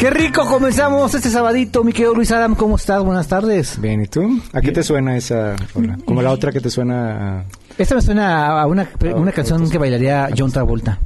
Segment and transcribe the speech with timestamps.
[0.00, 3.02] Qué rico comenzamos este sabadito, mi querido Luis Adam, ¿cómo estás?
[3.04, 3.78] Buenas tardes.
[3.78, 4.40] Bien, ¿y tú?
[4.54, 5.56] ¿A qué te suena esa?
[6.06, 7.44] Como la otra que te suena a...
[7.76, 10.98] Esta me suena a una, una canción que bailaría John Travolta.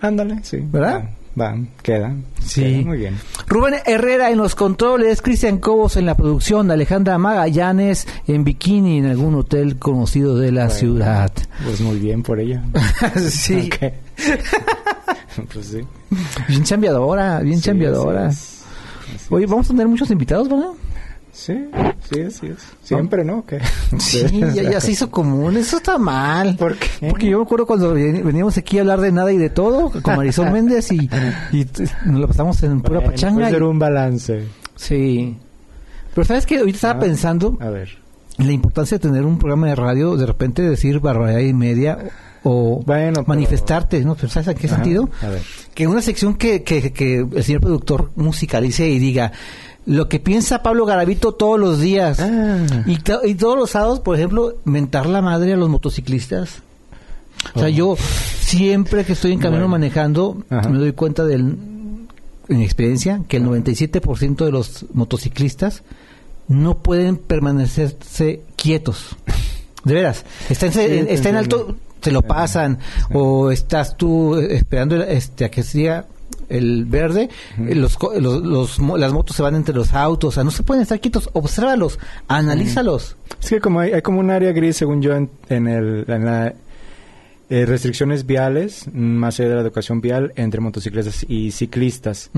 [0.00, 0.58] Ándale, sí.
[0.60, 1.04] ¿Verdad?
[1.40, 2.14] Va, va, queda.
[2.44, 2.60] Sí.
[2.60, 3.18] queda muy bien.
[3.46, 9.06] Rubén Herrera en los controles, Cristian Cobos en la producción, Alejandra Magallanes en bikini en
[9.06, 10.78] algún hotel conocido de la Bueno.
[10.78, 11.32] ciudad.
[11.64, 12.62] Pues muy bien por ella.
[13.30, 13.70] sí.
[15.52, 15.80] pues sí.
[16.48, 18.26] bien chambeadora, bien Sí, chambeadora.
[18.26, 18.64] así es.
[19.16, 20.70] Así Oye, vamos a tener muchos invitados, ¿verdad?
[21.32, 21.68] Sí,
[22.12, 22.58] sí, así es.
[22.82, 23.44] Siempre, ¿no?
[23.44, 23.58] ¿Qué?
[23.98, 26.56] Sí, ya, ya se hizo común, eso está mal.
[26.56, 27.08] ¿Por qué?
[27.10, 29.90] Porque yo me acuerdo cuando ven- veníamos aquí a hablar de nada y de todo,
[29.90, 31.10] con Marisol Méndez y,
[32.06, 33.34] nos lo pasamos en pura Bueno, pachanga.
[33.34, 34.44] puede y- ser un balance.
[34.76, 35.36] Sí.
[36.14, 37.00] Pero sabes que ahorita estaba Ah.
[37.00, 37.98] pensando A ver.
[38.38, 41.98] la importancia de tener un programa de radio, de repente decir barbaridad y media
[42.44, 44.14] o Bueno, pero- manifestarte, ¿no?
[44.14, 45.08] Pero ¿sabes en qué Ajá, sentido?
[45.22, 45.42] A ver.
[45.74, 49.32] Que una sección que, que, que el señor productor musicalice y diga
[49.86, 52.18] lo que piensa Pablo Garavito todos los días.
[52.20, 52.64] Ah.
[52.86, 56.62] Y, to- y todos los sábados, por ejemplo, mentar la madre a los motociclistas.
[57.54, 57.70] O sea, Oh.
[57.70, 57.96] yo
[58.40, 59.72] siempre que estoy en camino Bueno.
[59.72, 60.68] manejando, Ajá.
[60.70, 61.56] me doy cuenta del,
[62.48, 65.82] en experiencia, que el 97% de los motociclistas
[66.48, 69.16] no pueden permanecerse quietos.
[69.84, 70.24] De veras.
[70.48, 70.84] Está en, Sí, te
[71.14, 71.38] está en entiendo.
[71.38, 72.78] alto, se lo pasan.
[73.12, 76.06] O estás tú eh, esperando este, a que siga
[76.48, 80.44] el verde, eh, los, los, los las motos se van entre los autos, o sea,
[80.44, 81.98] no se pueden estar quietos, obsérvalos,
[82.28, 83.16] analízalos.
[83.42, 86.24] Es que como hay, hay como un área gris, según yo, en, en el, en
[86.24, 86.54] la
[87.50, 92.30] eh, restricciones viales, más allá de la educación vial, entre motociclistas y ciclistas.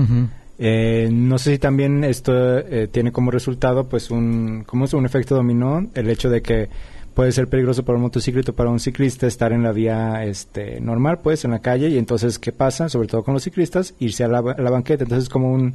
[0.59, 5.05] Eh, no sé si también esto eh, tiene como resultado, pues, un, como es un
[5.05, 6.69] efecto dominó, el hecho de que
[7.17, 10.79] puede ser peligroso para un motociclista o para un ciclista estar en la vía este,
[10.79, 12.89] normal, pues, en la calle, y entonces, ¿qué pasa?
[12.89, 15.73] Sobre todo con los ciclistas, irse a la, banqueta, entonces es como un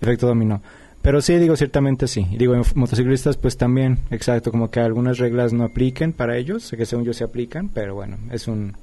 [0.00, 0.60] efecto dominó.
[1.00, 2.26] Pero sí, digo, ciertamente sí.
[2.36, 6.84] Digo, en motociclistas, pues también, exacto, como que algunas reglas no apliquen para ellos, que
[6.84, 8.74] según yo se aplican, pero bueno, es un,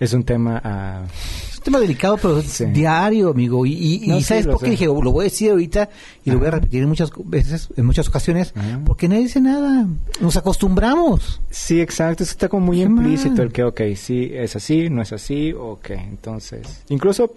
[0.00, 1.04] es un tema a...
[1.50, 2.64] Es un tema delicado, pero Sí.
[2.66, 3.66] diario, amigo.
[3.66, 4.70] Y, y- y No, sí, ¿sabes lo por qué sé.
[4.72, 4.86] dije?
[4.86, 5.90] Lo voy a decir ahorita
[6.24, 8.80] y lo voy a repetir en muchas veces, en muchas ocasiones, Ajá.
[8.86, 9.86] porque nadie dice nada.
[10.22, 11.42] Nos acostumbramos.
[11.50, 13.40] Sí, exacto, eso está como muy Qué implícito mal.
[13.42, 17.30] el que, ok, sí, es así, no es así, ok, entonces, incluso,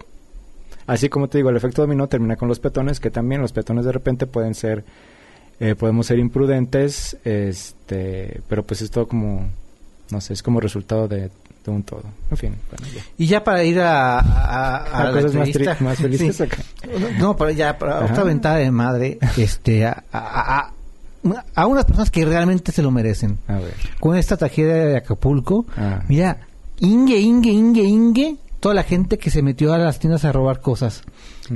[0.86, 3.84] así como te digo, el efecto dominó termina con los peatones, que también los peatones
[3.84, 4.84] de repente pueden ser,
[5.60, 9.48] eh, podemos ser imprudentes, este, pero pues es todo como,
[10.10, 11.30] no sé, es como resultado de,
[11.64, 13.02] de un todo, en fin, bueno, ya.
[13.16, 15.78] Y ya para ir a, a, a A la cosas más, entrevista.
[15.78, 16.42] tri- más felices Sí.
[16.42, 16.58] acá.
[17.18, 18.12] No, para ya, para Ajá.
[18.12, 20.70] otra ventada de madre, este, a, a,
[21.66, 23.38] unas personas que realmente se lo merecen.
[23.48, 26.02] A ver, Con esta tragedia de Acapulco, Ah.
[26.08, 26.38] mira,
[26.80, 30.60] Inge, Inge, Inge, Inge, toda la gente que se metió a las tiendas a robar
[30.60, 31.02] cosas.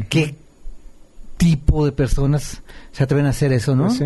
[0.09, 0.35] ¿Qué
[1.37, 3.87] tipo de personas se atreven a hacer eso, no?
[3.87, 4.05] Pues sí,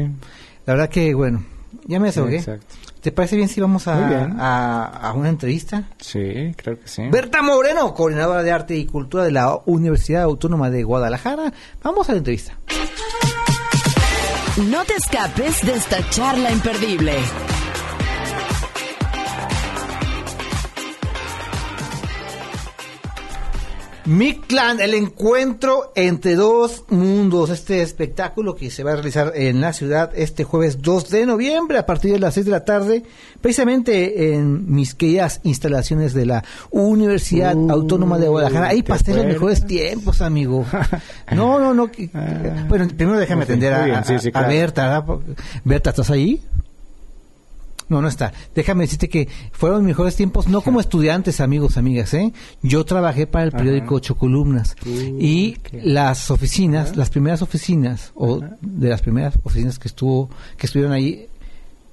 [0.66, 1.44] La verdad que, bueno,
[1.86, 2.36] ya me desahogué.
[2.36, 2.66] exacto.
[3.00, 5.84] ¿Te parece bien si vamos a, a, a una entrevista?
[5.98, 7.02] Sí, creo que sí.
[7.10, 11.52] Berta Moreno, coordinadora de Arte y Cultura de la Universidad Autónoma de Guadalajara.
[11.82, 12.56] Vamos a la entrevista.
[14.70, 17.14] No te escapes de esta charla imperdible.
[24.04, 29.72] Mictlan, el encuentro entre dos mundos, este espectáculo que se va a realizar en la
[29.72, 33.04] ciudad este jueves 2 de noviembre a partir de las 6 de la tarde,
[33.40, 38.68] precisamente en mis queridas instalaciones de la Universidad Uh, Autónoma de Guadalajara.
[38.68, 39.32] Ahí ¿te pasé los acuerdas?
[39.34, 40.66] mejores tiempos, amigo.
[41.32, 41.90] No, no, no.
[41.90, 42.66] que- Ah.
[42.68, 44.30] bueno, primero déjame atender a, sí, sí.
[44.30, 45.04] Berta.
[45.64, 46.42] Berta, ¿estás ahí?
[47.92, 48.32] No, no está.
[48.54, 52.32] Déjame decirte que fueron mis mejores tiempos, no como estudiantes, amigos, amigas, ¿eh?
[52.62, 58.40] Yo trabajé para el periódico Ocho Columnas Uh, y las oficinas, las primeras oficinas, o
[58.62, 61.26] de las primeras oficinas que estuvo, que estuvieron ahí,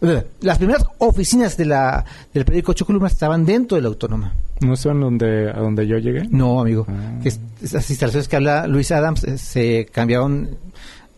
[0.02, 4.34] eh, las primeras oficinas de la, del periódico Ocho Columnas estaban dentro de la Autónoma.
[4.62, 6.28] ¿No son donde, a donde yo llegué?
[6.30, 6.86] No, amigo.
[6.88, 7.20] Ah.
[7.26, 10.50] Es- esas instalaciones que habla Luis Adams eh, se cambiaron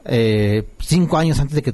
[0.05, 1.73] eh, cinco años antes de que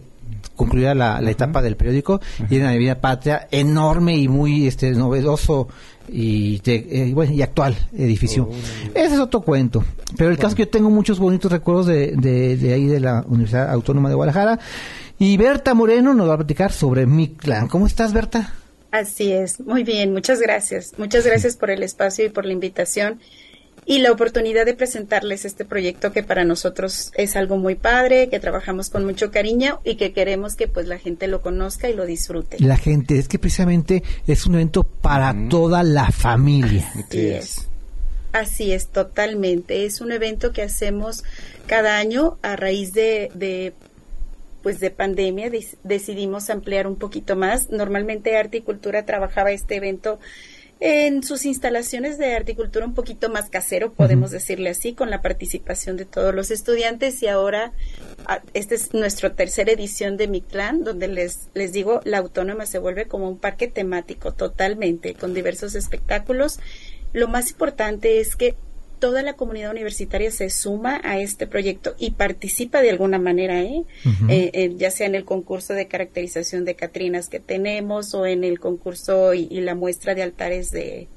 [0.55, 2.19] concluyera la, la etapa del periódico
[2.49, 5.67] y era una vida patria enorme y muy este novedoso
[6.09, 8.49] y, de- eh, bueno, y actual edificio.
[8.93, 9.83] Ese es otro cuento.
[10.17, 12.99] Pero el caso es que yo tengo muchos bonitos recuerdos de, de, de ahí de
[12.99, 14.59] la Universidad Autónoma de Guadalajara.
[15.19, 17.67] Y Berta Moreno nos va a platicar sobre Mictlán.
[17.67, 18.53] ¿Cómo estás, Berta?
[18.91, 20.93] Así es, muy bien, muchas gracias.
[20.97, 23.19] Muchas gracias por el espacio y por la invitación
[23.89, 28.41] y la oportunidad de presentarles este proyecto que para nosotros es algo muy padre, que
[28.41, 32.05] trabajamos con mucho cariño y que queremos que pues la gente lo conozca y lo
[32.05, 32.57] disfrute.
[32.59, 36.91] La gente, es que precisamente es un evento para toda la familia.
[36.95, 37.67] Así es.
[38.33, 39.85] Así es, totalmente.
[39.85, 41.23] Es un evento que hacemos
[41.65, 43.73] cada año a raíz de, de
[44.63, 45.49] pues de pandemia
[45.83, 47.69] decidimos ampliar un poquito más.
[47.69, 50.19] Normalmente Articultura trabajaba este evento
[50.79, 55.97] en sus instalaciones de articultura un poquito más casero, podemos decirle así, con la participación
[55.97, 57.73] de todos los estudiantes y ahora
[58.53, 63.07] esta es nuestra tercera edición de Mictlán, donde les, les digo, la autónoma se vuelve
[63.07, 66.59] como un parque temático totalmente, con diversos espectáculos.
[67.13, 68.55] Lo más importante es que
[68.99, 73.83] toda la comunidad universitaria se suma a este proyecto y participa de alguna manera, ¿eh?
[74.29, 78.43] Eh, eh, ya sea en el concurso de caracterización de Catrinas que tenemos o en
[78.43, 81.07] el concurso y, la muestra de altares de,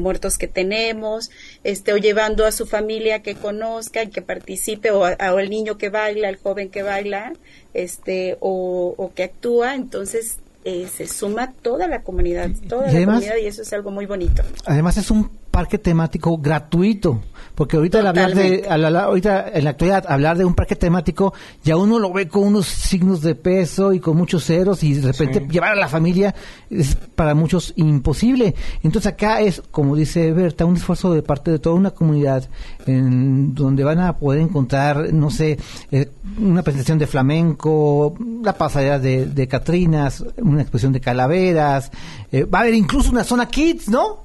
[0.00, 1.30] muertos que tenemos,
[1.62, 5.88] este, o llevando a su familia que conozca y que participe, o, al niño que
[5.88, 7.32] baila, al joven que baila,
[7.74, 13.46] este, o, o que actúa, entonces se suma toda la comunidad, toda la comunidad y
[13.46, 14.42] eso es algo muy bonito.
[14.64, 17.20] Además es un parque temático gratuito,
[17.54, 21.76] porque ahorita al hablar de ahorita en la actualidad hablar de un parque temático ya
[21.76, 25.46] uno lo ve con unos signos de peso y con muchos ceros y de repente
[25.48, 26.34] llevar a la familia
[26.70, 28.56] es para muchos imposible.
[28.82, 32.48] Entonces acá es como dice Berta un esfuerzo de parte de toda una comunidad
[32.86, 35.56] en donde van a poder encontrar no sé
[35.92, 41.92] eh, una presentación de flamenco, la pasarela de, de Catrinas, una exposición de calaveras,
[42.32, 44.23] eh, va a haber incluso una zona kids, ¿no?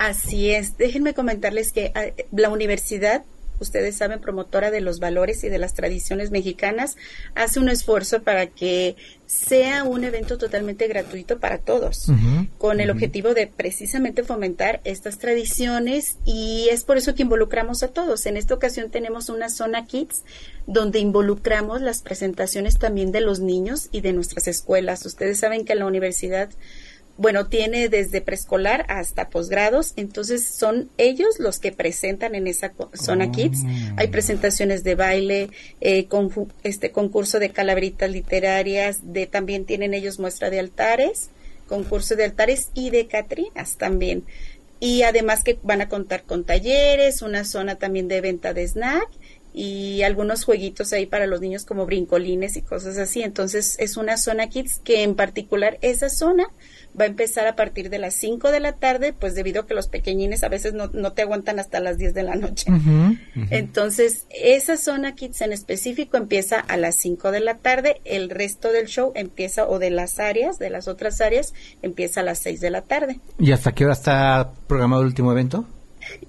[0.00, 0.78] Así es.
[0.78, 3.22] Déjenme comentarles que ah, la universidad,
[3.58, 6.96] ustedes saben, promotora de los valores y de las tradiciones mexicanas,
[7.34, 12.06] hace un esfuerzo para que sea un evento totalmente gratuito para todos,
[12.56, 17.88] con el objetivo de precisamente fomentar estas tradiciones y es por eso que involucramos a
[17.88, 18.24] todos.
[18.24, 20.24] En esta ocasión tenemos una zona Kids
[20.66, 25.04] donde involucramos las presentaciones también de los niños y de nuestras escuelas.
[25.04, 26.48] Ustedes saben que en la universidad
[27.20, 33.26] bueno, tiene desde preescolar hasta posgrados, entonces son ellos los que presentan en esa zona
[33.26, 33.30] oh.
[33.32, 33.58] Kids.
[33.98, 35.50] Hay presentaciones de baile,
[35.82, 36.32] eh, con,
[36.62, 41.28] este concurso de calabritas literarias, de también tienen ellos muestra de altares,
[41.68, 44.24] concurso de altares y de catrinas también.
[44.80, 49.10] Y además que van a contar con talleres, una zona también de venta de snack
[49.52, 53.22] y algunos jueguitos ahí para los niños como brincolines y cosas así.
[53.22, 56.48] Entonces es una zona kids que en particular esa zona
[56.98, 59.74] va a empezar a partir de las 5 de la tarde, pues debido a que
[59.74, 62.66] los pequeñines a veces no, no te aguantan hasta las 10 de la noche.
[63.50, 68.72] Entonces, esa zona kids en específico empieza a las 5 de la tarde, el resto
[68.72, 72.60] del show empieza, o de las áreas, de las otras áreas, empieza a las 6
[72.60, 73.20] de la tarde.
[73.38, 75.66] ¿Y hasta qué hora está programado el último evento?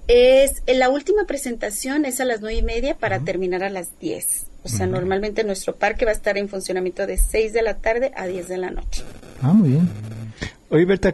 [0.06, 4.46] Es, la última presentación es a las nueve y media para terminar a las 10.
[4.64, 8.12] O sea, normalmente nuestro parque va a estar en funcionamiento de 6 de la tarde
[8.14, 9.02] a 10 de la noche.
[9.42, 9.88] Ah, muy bien.
[10.70, 11.12] Oye, Berta,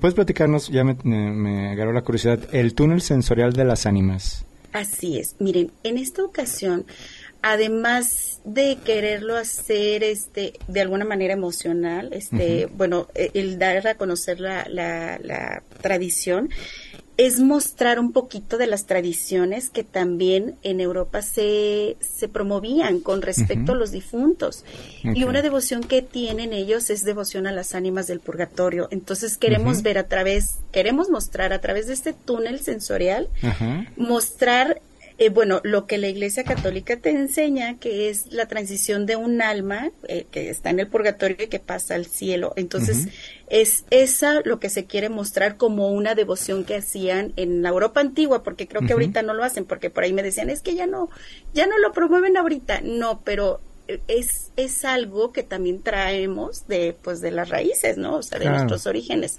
[0.00, 0.68] ¿puedes platicarnos?
[0.68, 2.38] Ya me, me agarró la curiosidad.
[2.52, 4.44] El túnel sensorial de las ánimas.
[4.72, 5.36] Así es.
[5.38, 6.86] Miren, en esta ocasión,
[7.42, 13.96] además de quererlo hacer este de alguna manera emocional, este, bueno, e, el dar a
[13.96, 16.48] conocer la, la, la tradición,
[17.16, 23.22] es mostrar un poquito de las tradiciones que también en Europa se, se promovían con
[23.22, 24.64] respecto a los difuntos.
[25.02, 28.88] Y una devoción que tienen ellos es devoción a las ánimas del purgatorio.
[28.90, 33.28] Entonces queremos ver a través, queremos mostrar a través de este túnel sensorial,
[33.96, 34.80] mostrar
[35.22, 39.40] eh, bueno, lo que la Iglesia Católica te enseña, que es la transición de un
[39.40, 42.54] alma eh, que está en el purgatorio y que pasa al cielo.
[42.56, 43.06] Entonces,
[43.48, 48.00] es esa lo que se quiere mostrar como una devoción que hacían en la Europa
[48.00, 50.74] antigua, porque creo que ahorita no lo hacen, porque por ahí me decían, es que
[50.74, 51.08] ya no,
[51.54, 52.80] ya no lo promueven ahorita.
[52.82, 58.16] No, pero eh, es, es algo que también traemos de, pues, de las raíces, ¿no?
[58.16, 59.38] O sea, de nuestros orígenes.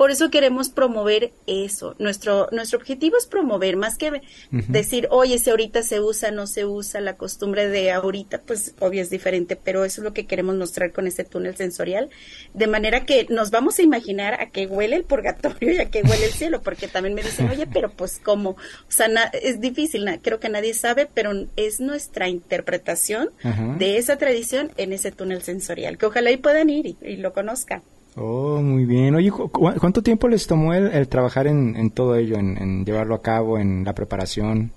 [0.00, 1.94] Por eso queremos promover eso.
[1.98, 6.64] Nuestro, nuestro objetivo es promover, más que decir, oye, si ahorita se usa, no se
[6.64, 10.56] usa, la costumbre de ahorita, pues obvio es diferente, pero eso es lo que queremos
[10.56, 12.08] mostrar con este túnel sensorial,
[12.54, 16.00] de manera que nos vamos a imaginar a qué huele el purgatorio y a qué
[16.00, 18.56] huele el cielo, porque también me dicen, oye, pero pues cómo, o
[18.88, 23.32] sea, es difícil, creo que nadie sabe, pero es nuestra interpretación
[23.76, 27.82] de esa tradición en ese túnel sensorial, que ojalá y puedan ir y lo conozcan.
[28.22, 29.14] Oh, muy bien.
[29.14, 33.82] Oye, ¿cuánto tiempo les tomó el, trabajar en, todo ello, en, llevarlo a cabo, en
[33.82, 34.72] la preparación?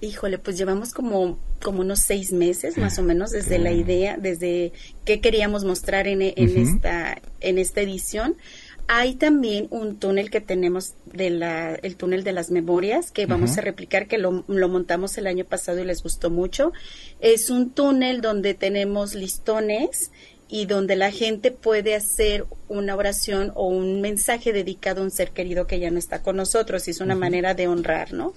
[0.00, 4.72] Híjole, pues llevamos como, como unos seis meses más o menos desde la idea, desde
[5.04, 8.34] qué queríamos mostrar en, esta, en esta edición
[8.88, 13.56] Hay también un túnel que tenemos de la, el túnel de las memorias que vamos
[13.56, 16.72] a replicar, que lo, lo, montamos el año pasado y les gustó mucho.
[17.20, 20.10] Es un túnel donde tenemos listones
[20.54, 25.32] y donde la gente puede hacer una oración o un mensaje dedicado a un ser
[25.32, 28.34] querido que ya no está con nosotros y es una manera de honrar, ¿no?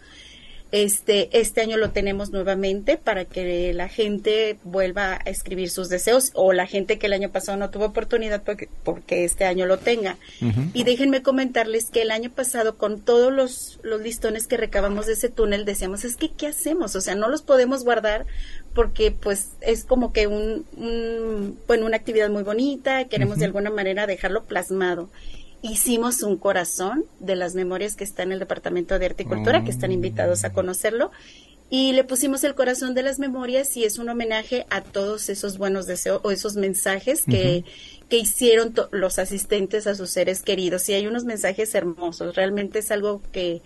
[0.72, 6.32] Este, este año lo tenemos nuevamente para que la gente vuelva a escribir sus deseos
[6.34, 9.78] o la gente que el año pasado no tuvo oportunidad porque, porque este año lo
[9.78, 10.18] tenga.
[10.74, 15.14] Y déjenme comentarles que el año pasado con todos los, los listones que recabamos de
[15.14, 16.96] ese túnel decíamos, es que, ¿qué hacemos?
[16.96, 18.26] O sea, no los podemos guardar
[18.78, 23.72] porque pues es como que un, un bueno, una actividad muy bonita, queremos de alguna
[23.72, 25.10] manera dejarlo plasmado
[25.64, 29.64] hicimos un corazón de las memorias que está en el Departamento de Arte y Cultura,
[29.64, 31.10] que están invitados a conocerlo.
[31.72, 35.58] Y le pusimos el corazón de las memorias y es un homenaje a todos esos
[35.58, 37.66] buenos deseos o esos mensajes que,
[38.08, 40.88] que hicieron los asistentes a sus seres queridos.
[40.88, 42.36] Y hay unos mensajes hermosos.
[42.36, 43.64] Realmente es algo que,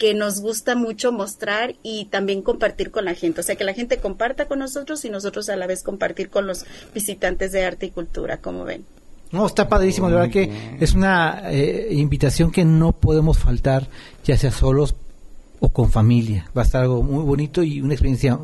[0.00, 3.42] que nos gusta mucho mostrar y también compartir con la gente.
[3.42, 6.46] O sea, que la gente comparta con nosotros y nosotros a la vez compartir con
[6.46, 6.64] los
[6.94, 8.86] visitantes de arte y cultura, como ven.
[9.30, 13.88] No, está padrísimo, de verdad que es una eh, invitación que no podemos faltar,
[14.24, 14.94] ya sea solos
[15.60, 16.50] o con familia.
[16.56, 18.38] Va a estar algo muy bonito y una experiencia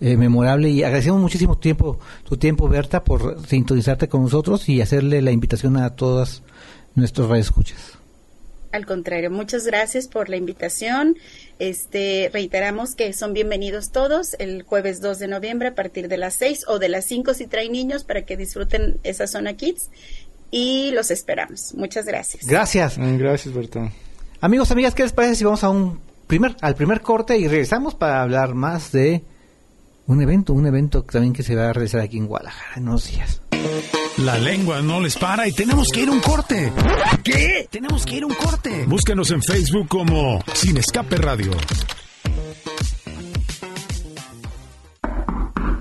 [0.00, 5.22] eh, memorable y agradecemos muchísimo tiempo, tu tiempo, Berta, por sintonizarte con nosotros y hacerle
[5.22, 6.42] la invitación a todas
[6.96, 7.97] nuestros radioescuchas.
[8.70, 11.16] Al contrario, muchas gracias por la invitación.
[11.58, 16.34] Este, reiteramos que son bienvenidos todos el jueves 2 de noviembre a partir de las
[16.34, 19.88] 6 o de las 5 si traen niños para que disfruten esa zona kids
[20.50, 21.74] y los esperamos.
[21.74, 22.46] Muchas gracias.
[22.46, 22.98] Gracias.
[22.98, 23.90] Gracias, Berta.
[24.40, 27.94] Amigos, amigas, ¿qué les parece si vamos a un primer al primer corte y regresamos
[27.94, 29.22] para hablar más de
[30.08, 33.10] un evento, un evento también que se va a realizar aquí en Guadalajara en unos
[33.10, 33.42] días.
[34.16, 36.72] La lengua no les para y tenemos que ir a un corte.
[37.22, 37.68] ¿Qué?
[37.70, 38.84] Tenemos que ir a un corte.
[38.86, 41.52] Búscanos en Facebook como Sin Escape Radio.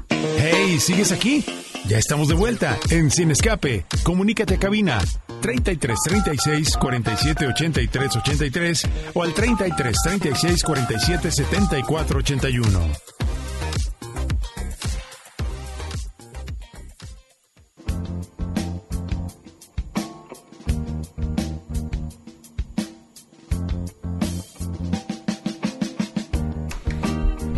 [0.10, 1.46] Hey, ¿sigues aquí?
[1.88, 3.86] Ya estamos de vuelta en Sin Escape.
[4.04, 5.00] Comunícate a cabina
[5.42, 12.80] 33 36 47 83 83 o al 33 36 47 74 81.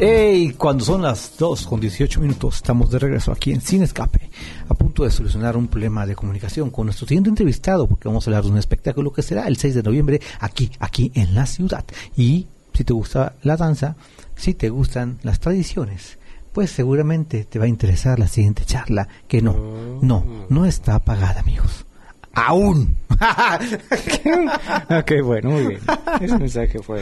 [0.02, 4.30] Hey, cuando son las 2 con 18 minutos, estamos de regreso aquí en Sin Escape,
[4.70, 8.30] a punto de solucionar un problema de comunicación con nuestro siguiente entrevistado, porque vamos a
[8.30, 11.84] hablar de un espectáculo que será el 6 de noviembre aquí, aquí en la ciudad.
[12.16, 13.98] Y si te gusta la danza,
[14.38, 16.18] si te gustan las tradiciones,
[16.54, 21.42] pues seguramente te va a interesar la siguiente charla, que no, no, no está apagada,
[21.42, 21.86] amigos.
[22.34, 22.96] Aún.
[24.90, 25.82] ok, bueno, muy bien.
[26.22, 27.02] Ese mensaje fue.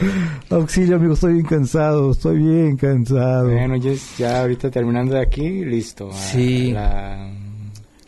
[0.50, 3.50] Auxilio, amigo, estoy bien cansado, estoy bien cansado.
[3.50, 6.10] Bueno, ya, ya ahorita terminando de aquí, listo.
[6.10, 6.72] A Sí.
[6.72, 7.30] La,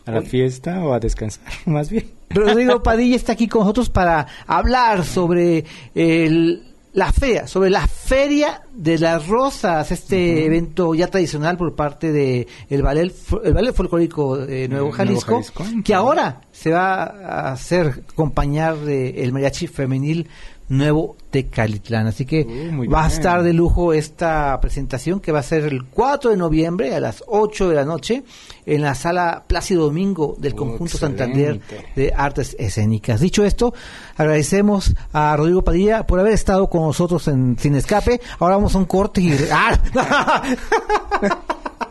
[0.05, 2.05] a la fiesta o a descansar, más bien.
[2.29, 5.65] Rodrigo Padilla está aquí con nosotros para hablar sobre
[5.95, 12.11] el, la feria, sobre la Feria de las Rosas, este evento ya tradicional por parte
[12.11, 15.63] de el ballet, el ballet folclórico de Nuevo Nuevo Jalisco, Jalisco.
[15.85, 20.27] que ahora se va a hacer acompañar de el mariachi femenil
[20.71, 22.07] Nuevo Tecalitlán.
[22.07, 25.83] Así que Uh, va a estar de lujo esta presentación que va a ser el
[25.85, 28.23] 4 de noviembre a las 8 de la noche
[28.65, 31.59] en la sala Plácido Domingo del Uh, Conjunto Santander
[31.95, 33.19] de Artes Escénicas.
[33.19, 33.73] Dicho esto,
[34.15, 38.21] agradecemos a Rodrigo Padilla por haber estado con nosotros en Sin Escape.
[38.39, 39.37] Ahora vamos a un corte y...
[39.51, 39.77] ¡Ah!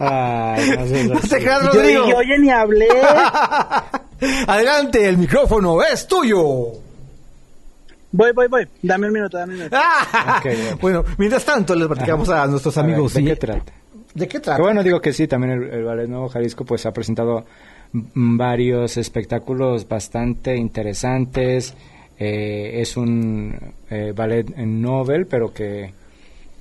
[0.03, 2.89] Ay, no sé, No te creas, Yo oye, ni hablé.
[4.47, 6.90] Adelante, el micrófono es tuyo.
[8.13, 8.67] Voy, voy, voy.
[8.83, 9.77] Dame un minuto, dame un minuto.
[9.79, 10.39] Ah.
[10.41, 10.77] Ok, bueno.
[10.81, 13.15] Bueno, mientras tanto les platicamos a nuestros A ver, amigos.
[13.15, 13.73] ¿De y- qué trata?
[14.15, 14.61] ¿De qué Que trata?
[14.63, 17.45] bueno, digo que sí, también el, el Ballet Nuevo Jalisco pues ha presentado
[17.93, 21.75] varios espectáculos bastante interesantes.
[22.19, 23.57] Eh, es un
[23.89, 25.93] eh, ballet novel, pero que,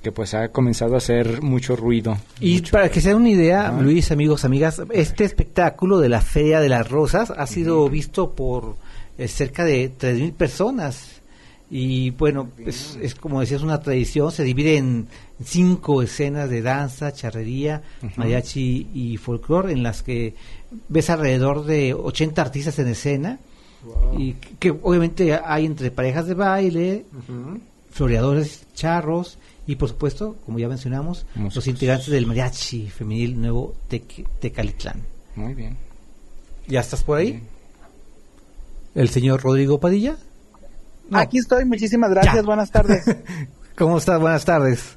[0.02, 2.16] que pues ha comenzado a hacer mucho ruido.
[2.40, 2.72] Y Mucho.
[2.72, 6.68] para que se den una idea, Luis, amigos, amigas, este espectáculo de la Feria de
[6.68, 8.76] las Rosas ha sido visto por
[9.18, 11.19] eh, cerca de 3.000 personas.
[11.70, 15.06] Y bueno, es, es como decías, una tradición, se divide en
[15.44, 17.82] cinco escenas de danza, charrería,
[18.16, 20.34] mariachi y folclore, en las que
[20.88, 23.38] ves alrededor de 80 artistas en escena,
[24.18, 27.04] y que, que obviamente hay entre parejas de baile,
[27.90, 31.24] floreadores, charros y por supuesto, como ya mencionamos,
[31.54, 35.02] los integrantes del mariachi femenil nuevo Tec- Tecalitlán.
[35.36, 35.76] Muy bien.
[36.66, 37.40] ¿Ya estás por ahí?
[38.96, 40.16] el señor Rodrigo Padilla.
[41.12, 43.04] Aquí estoy, muchísimas gracias, buenas tardes.
[43.76, 44.20] ¿Cómo estás?
[44.20, 44.96] Buenas tardes.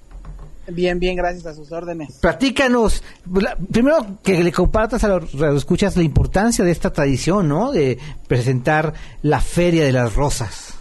[0.67, 2.19] Bien, bien, gracias a sus órdenes.
[2.21, 3.03] Platícanos,
[3.71, 7.71] primero que le compartas a los escuchas la importancia de esta tradición, ¿no?
[7.71, 10.75] De presentar la Feria de las Rosas.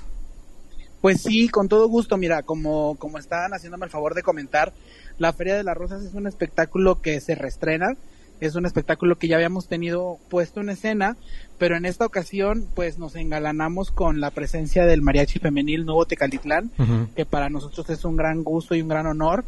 [1.00, 2.16] Pues sí, con todo gusto.
[2.16, 4.72] Mira, como, como estaban haciéndome el favor de comentar,
[5.18, 7.96] la Feria de las Rosas es un espectáculo que se reestrena.
[8.42, 11.16] Es un espectáculo que ya habíamos tenido puesto en escena,
[11.58, 16.72] pero en esta ocasión pues nos engalanamos con la presencia del mariachi femenil Nuevo Tecalitlán,
[17.14, 19.44] que para nosotros es un gran gusto y un gran honor.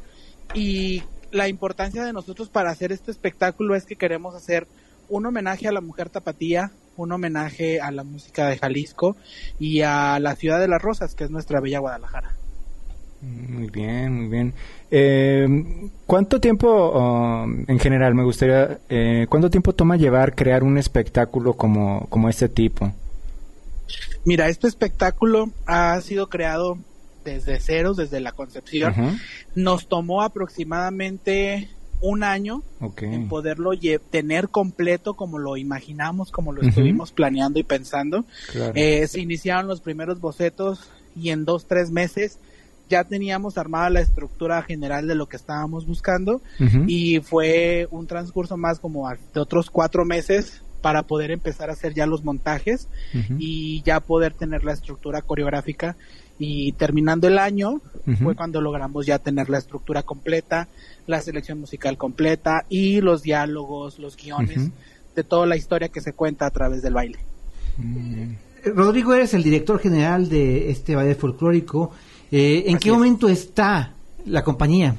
[0.54, 4.68] Y la importancia de nosotros para hacer este espectáculo es que queremos hacer
[5.08, 9.16] un homenaje a la mujer tapatía, un homenaje a la música de Jalisco
[9.58, 12.36] y a la ciudad de las rosas, que es nuestra bella Guadalajara.
[13.24, 14.54] Muy bien, muy bien.
[14.90, 15.46] Eh,
[16.06, 21.54] ¿Cuánto tiempo, um, en general, me gustaría, eh, cuánto tiempo toma llevar, crear un espectáculo
[21.54, 22.92] como, como este tipo?
[24.24, 26.78] Mira, este espectáculo ha sido creado
[27.24, 29.18] desde cero, desde la concepción.
[29.54, 31.68] Nos tomó aproximadamente
[32.00, 32.62] un año
[33.00, 33.70] en poderlo
[34.10, 38.24] tener completo como lo imaginamos, como lo estuvimos planeando y pensando.
[38.74, 42.38] Eh, se iniciaron los primeros bocetos y en dos, tres meses
[42.88, 46.42] ya teníamos armada la estructura general de lo que estábamos buscando
[46.86, 51.94] y fue un transcurso más como de otros cuatro meses para poder empezar a hacer
[51.94, 52.88] ya los montajes
[53.38, 55.96] y ya poder tener la estructura coreográfica.
[56.38, 57.80] Y terminando el año
[58.22, 60.68] fue cuando logramos ya tener la estructura completa,
[61.06, 64.70] la selección musical completa y los diálogos, los guiones
[65.14, 67.18] de toda la historia que se cuenta a través del baile.
[68.64, 71.92] Rodrigo, eres el director general de este baile folclórico.
[72.30, 73.92] Eh, ¿En qué momento está
[74.24, 74.96] la compañía?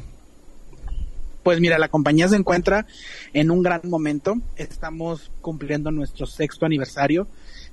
[1.44, 2.88] Pues mira, la compañía se encuentra
[3.34, 4.36] en un gran momento.
[4.56, 7.28] Estamos cumpliendo nuestro sexto aniversario.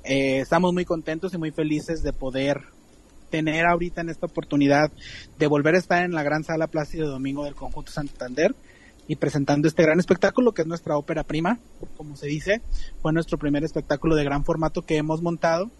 [0.05, 2.61] Eh, estamos muy contentos y muy felices de poder
[3.31, 4.93] tener ahorita en esta oportunidad
[5.39, 8.55] de volver a estar en la gran sala Plácido Domingo del Conjunto Santander
[9.09, 11.59] y presentando este gran espectáculo que es nuestra ópera prima,
[11.97, 12.61] como se dice.
[13.01, 15.71] Fue nuestro primer espectáculo de gran formato que hemos montado.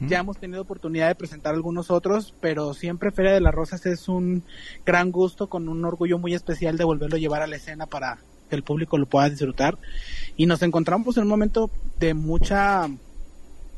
[0.00, 4.08] Ya hemos tenido oportunidad de presentar algunos otros, pero siempre Feria de las Rosas es
[4.08, 4.44] un
[4.86, 8.18] gran gusto, con un orgullo muy especial de volverlo a llevar a la escena para
[8.48, 9.78] que el público lo pueda disfrutar.
[10.36, 12.88] Y nos encontramos en un momento de mucha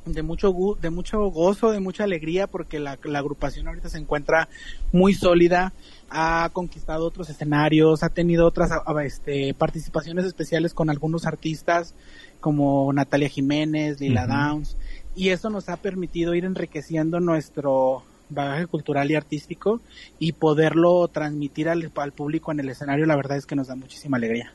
[0.07, 4.49] de mucho de mucho gozo, de mucha alegría, porque la, agrupación ahorita se encuentra
[4.93, 5.73] muy sólida,
[6.11, 8.71] ha conquistado otros escenarios, ha tenido otras
[9.03, 11.95] este, participaciones especiales con algunos artistas
[12.40, 14.77] como Natalia Jiménez, Lila Downs,
[15.14, 19.81] y eso nos ha permitido ir enriqueciendo nuestro bagaje cultural y artístico
[20.18, 23.77] y poderlo transmitir al, al público en el escenario, la verdad es que nos da
[23.77, 24.53] muchísima alegría.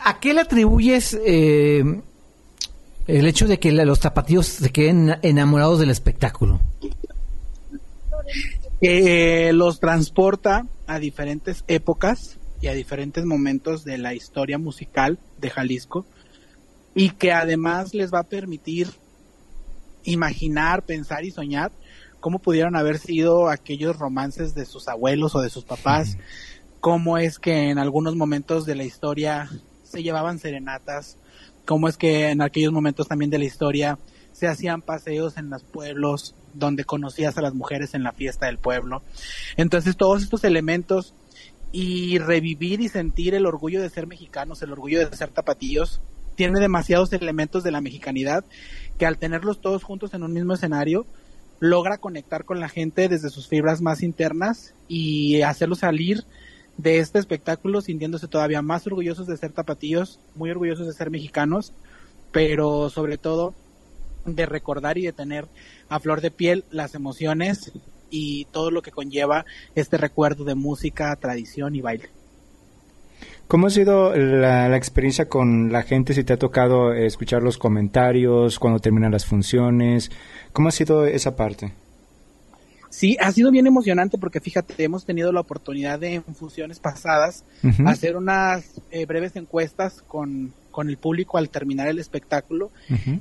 [0.00, 1.82] ¿A qué le atribuyes eh,
[3.06, 6.60] el hecho de que los zapatillos se queden enamorados del espectáculo?
[8.80, 15.50] Eh, los transporta a diferentes épocas y a diferentes momentos de la historia musical de
[15.50, 16.06] Jalisco
[16.94, 18.88] y que además les va a permitir
[20.10, 21.72] imaginar, pensar y soñar
[22.20, 26.18] cómo pudieron haber sido aquellos romances de sus abuelos o de sus papás,
[26.80, 29.48] cómo es que en algunos momentos de la historia
[29.84, 31.16] se llevaban serenatas,
[31.64, 33.98] cómo es que en aquellos momentos también de la historia
[34.32, 38.58] se hacían paseos en los pueblos donde conocías a las mujeres en la fiesta del
[38.58, 39.02] pueblo.
[39.56, 41.14] Entonces todos estos elementos
[41.72, 46.00] y revivir y sentir el orgullo de ser mexicanos, el orgullo de ser tapatillos,
[46.38, 48.44] tiene demasiados elementos de la mexicanidad
[48.96, 51.04] que al tenerlos todos juntos en un mismo escenario,
[51.58, 56.22] logra conectar con la gente desde sus fibras más internas y hacerlos salir
[56.76, 61.72] de este espectáculo sintiéndose todavía más orgullosos de ser tapatíos, muy orgullosos de ser mexicanos,
[62.30, 63.52] pero sobre todo
[64.24, 65.48] de recordar y de tener
[65.88, 67.72] a flor de piel las emociones
[68.10, 72.10] y todo lo que conlleva este recuerdo de música, tradición y baile.
[73.48, 76.12] ¿Cómo ha sido la, experiencia con la gente?
[76.12, 80.10] Si te ha tocado escuchar los comentarios cuando terminan las funciones,
[80.52, 81.72] ¿cómo ha sido esa parte?
[82.90, 87.44] Sí, ha sido bien emocionante porque fíjate, hemos tenido la oportunidad de en funciones pasadas
[87.86, 92.70] hacer unas eh, breves encuestas con, con, el público al terminar el espectáculo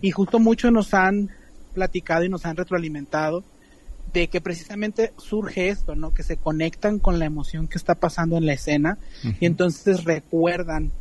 [0.02, 1.30] y justo muchos nos han
[1.74, 3.46] platicado y nos han retroalimentado
[4.13, 6.13] de que precisamente surge esto, ¿no?
[6.13, 8.98] Que se conectan con la emoción que está pasando en la escena
[9.39, 10.91] y entonces recuerdan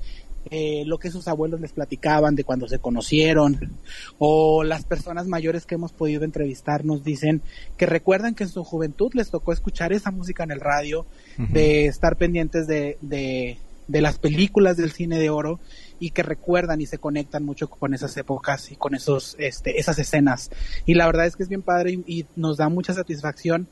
[0.50, 3.78] eh, lo que sus abuelos les platicaban de cuando se conocieron,
[4.18, 7.42] o las personas mayores que hemos podido entrevistar nos dicen
[7.76, 11.04] que recuerdan que en su juventud les tocó escuchar esa música en el radio,
[11.36, 15.58] de estar pendientes de, de, las películas del cine de oro,
[15.98, 19.98] y que recuerdan y se conectan mucho con esas épocas y con esos, este, esas
[19.98, 20.50] escenas.
[20.84, 23.68] Y la verdad es que es bien padre y, y nos da mucha satisfacción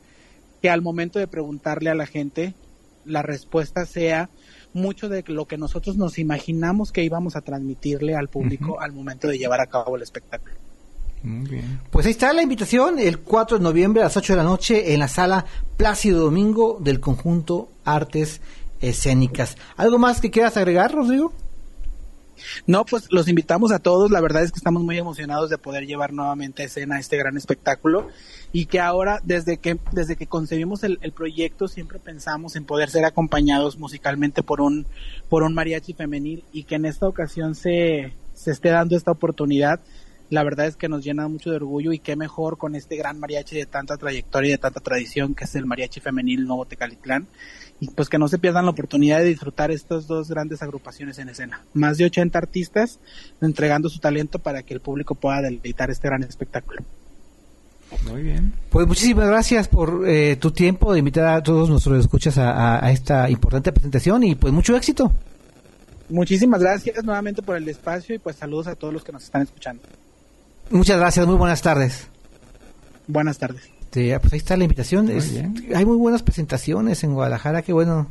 [0.61, 2.55] que al momento de preguntarle a la gente,
[3.05, 4.29] la respuesta sea
[4.73, 9.27] mucho de lo que nosotros nos imaginamos que íbamos a transmitirle al público al momento
[9.27, 10.53] de llevar a cabo el espectáculo.
[11.23, 11.79] Muy bien.
[11.89, 14.93] Pues ahí está la invitación, el 4 de noviembre a las 8 de la noche
[14.93, 15.45] en la sala
[15.77, 18.41] Plácido Domingo del conjunto Artes
[18.81, 19.57] Escénicas.
[19.77, 21.33] ¿Algo más que quieras agregar, Rodrigo?
[22.67, 24.11] No, pues los invitamos a todos.
[24.11, 27.37] La verdad es que estamos muy emocionados de poder llevar nuevamente a escena este gran
[27.37, 28.07] espectáculo
[28.51, 32.89] y que ahora, desde que, desde que concebimos el, el proyecto, siempre pensamos en poder
[32.89, 34.85] ser acompañados musicalmente por un,
[35.29, 39.79] por un mariachi femenil y que en esta ocasión se, se esté dando esta oportunidad.
[40.29, 43.19] La verdad es que nos llena mucho de orgullo y qué mejor con este gran
[43.19, 47.27] mariachi de tanta trayectoria y de tanta tradición que es el mariachi femenil Nuevo Tecalitlán
[47.79, 51.29] y pues que no se pierdan la oportunidad de disfrutar estas dos grandes agrupaciones en
[51.29, 51.61] escena.
[51.73, 52.99] Más de 80 artistas
[53.41, 56.81] entregando su talento para que el público pueda deleitar este gran espectáculo.
[58.09, 58.53] Muy bien.
[58.69, 62.85] Pues muchísimas gracias por eh, tu tiempo de invitar a todos nuestros escuchas a, a-
[62.85, 65.11] a esta importante presentación y pues mucho éxito.
[66.09, 69.41] Muchísimas gracias nuevamente por el espacio y pues saludos a todos los que nos están
[69.43, 69.83] escuchando.
[70.69, 72.07] Muchas gracias, muy buenas tardes.
[73.07, 73.74] Buenas tardes.
[73.95, 75.05] Este, pues ahí está la invitación.
[75.05, 75.65] Muy Es- bien.
[75.75, 78.07] hay muy buenas presentaciones en Guadalajara, qué bueno.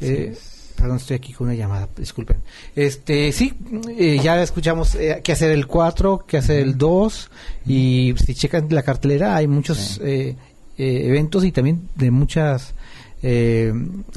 [0.00, 0.36] Eh,
[0.76, 2.36] perdón, estoy aquí con una llamada, disculpen.
[2.76, 3.54] Este, sí,
[3.96, 7.30] eh, ya escuchamos eh, qué hacer el 4, qué hacer el 2
[7.66, 10.00] y si checan la cartelera hay muchos Sí.
[10.04, 10.36] eh,
[10.76, 12.74] eventos y también de muchas
[13.22, 13.72] eh,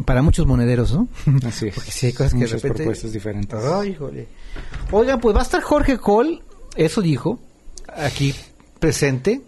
[0.06, 1.08] para muchos monederos, ¿no?
[1.48, 1.74] Así es.
[1.74, 3.60] Porque sí hay cosas que de Muchas repente propuestas diferentes.
[3.64, 3.98] Ay.
[4.92, 6.42] Oigan, pues va a estar Jorge Cole,
[6.76, 7.40] eso dijo,
[7.96, 8.36] aquí
[8.80, 9.42] presente.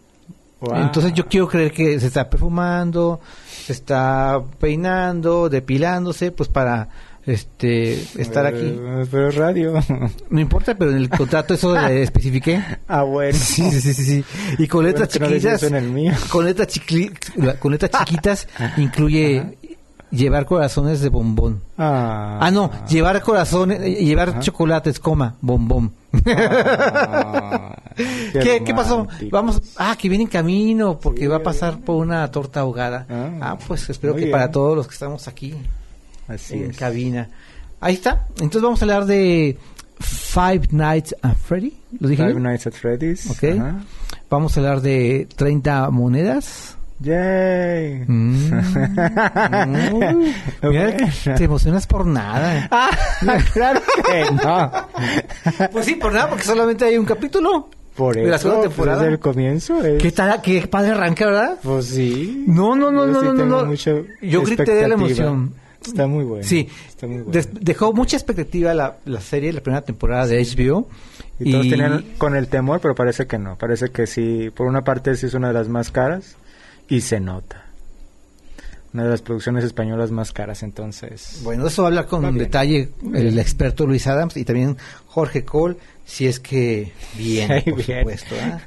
[0.63, 0.77] Wow.
[0.81, 3.19] Entonces yo quiero creer que se está perfumando,
[3.65, 6.87] se está peinando, depilándose, pues para
[7.25, 8.65] este estar aquí.
[8.65, 9.73] Eh, Pero es radio.
[10.29, 12.63] No importa, pero en el contrato eso le especifiqué.
[12.87, 13.37] ah, bueno.
[13.37, 14.25] Sí, sí, sí, sí.
[14.57, 18.47] Y con letras Bueno, no chiquitas, en el con letras chiqui- con letras chiquitas
[18.77, 19.57] incluye
[20.11, 21.61] llevar corazones de bombón.
[21.77, 24.39] Ah, Ah, no, llevar corazones, eh, llevar Ajá.
[24.39, 25.91] chocolates, coma, bombón.
[26.25, 29.07] Ah, ¿Qué, ¿Qué pasó?
[29.31, 31.27] Vamos, ah, que viene en camino porque Sí.
[31.27, 33.05] va a pasar por una torta ahogada.
[33.09, 34.31] Ah, Ah, pues espero que bien.
[34.31, 35.53] para todos los que estamos aquí
[36.27, 36.77] Así en es.
[36.77, 37.29] cabina.
[37.79, 38.27] Ahí está.
[38.35, 39.57] Entonces vamos a hablar de
[39.99, 41.73] Five Nights at Freddy.
[41.99, 42.23] ¿Lo dije?
[42.23, 42.43] Five bien?
[42.43, 43.29] Nights at Freddy's.
[43.29, 43.43] Ok.
[43.59, 43.83] Ajá.
[44.29, 46.77] Vamos a hablar de 30 monedas.
[46.99, 48.05] Yay.
[48.07, 48.53] Mm.
[49.93, 51.07] Uy, mira, Bueno.
[51.37, 52.69] te emocionas por nada.
[53.25, 54.71] Ah, claro que no.
[55.71, 57.69] Pues sí, por nada, porque solamente hay un capítulo.
[57.95, 59.01] Por De la eso, segunda pues, temporada.
[59.01, 59.83] desde el comienzo.
[59.83, 60.01] Es...
[60.01, 60.41] ¿Qué tal?
[60.41, 61.59] ¿Qué padre arranca, verdad?
[61.61, 62.43] Pues sí.
[62.47, 63.73] No, no, no, Yo no, sí no, no,
[64.21, 65.53] Yo grité de la emoción.
[65.85, 66.43] Está muy bueno.
[66.45, 67.41] Sí, Está muy bueno.
[67.61, 70.87] Dejó mucha expectativa la, la serie, la primera temporada de HBO.
[71.39, 73.57] Y todos tenían con el temor, pero parece que no.
[73.57, 74.49] Parece que sí.
[74.55, 76.35] Por una parte, sí es una de las más caras.
[76.89, 77.59] Y se nota.
[78.93, 81.39] Una de las producciones españolas más caras, entonces.
[81.43, 82.43] Bueno, eso habla con Va bien.
[82.43, 83.39] detalle el Bien.
[83.39, 88.01] experto Luis Adams y también Jorge Cole, si es que bien, Ahí por viene.
[88.01, 88.35] supuesto.
[88.39, 88.61] ¿ah?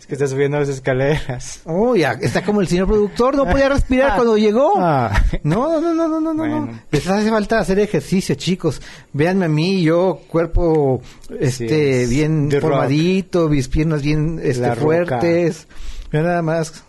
[0.00, 1.60] Es que está subiendo las escaleras.
[1.64, 4.74] Oh, ya, está como el señor productor, no podía respirar cuando llegó.
[4.76, 5.10] Ah.
[5.42, 6.34] No, no, no, no, no, no, no.
[6.62, 6.80] Bueno.
[6.90, 8.80] Les hace falta hacer ejercicio, chicos.
[9.12, 11.02] Véanme a mí, yo, cuerpo,
[11.38, 12.10] este, es.
[12.10, 15.66] bien formadito, mis piernas bien, este, fuertes.
[16.12, 16.82] Vean nada más.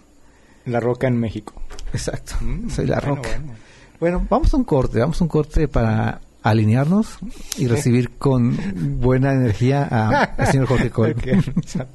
[0.68, 1.54] La Roca en México.
[1.94, 3.30] Exacto, Mm, soy la bueno, roca.
[3.40, 3.54] bueno.
[4.00, 7.18] Bueno, vamos a un corte, vamos a un corte para alinearnos
[7.58, 8.56] y recibir con
[9.00, 11.16] buena energía a- al señor Jorge Cole.
[11.18, 11.88] Ok.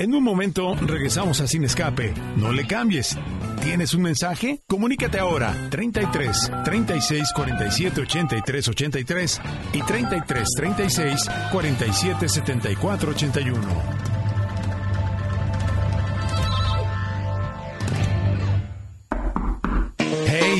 [0.00, 2.14] En un momento regresamos a Sin Escape.
[2.36, 3.18] No le cambies.
[3.64, 4.62] ¿Tienes un mensaje?
[4.68, 9.40] Comunícate ahora 33 36 47 83 83
[9.72, 14.17] y 33 36 47 74 81.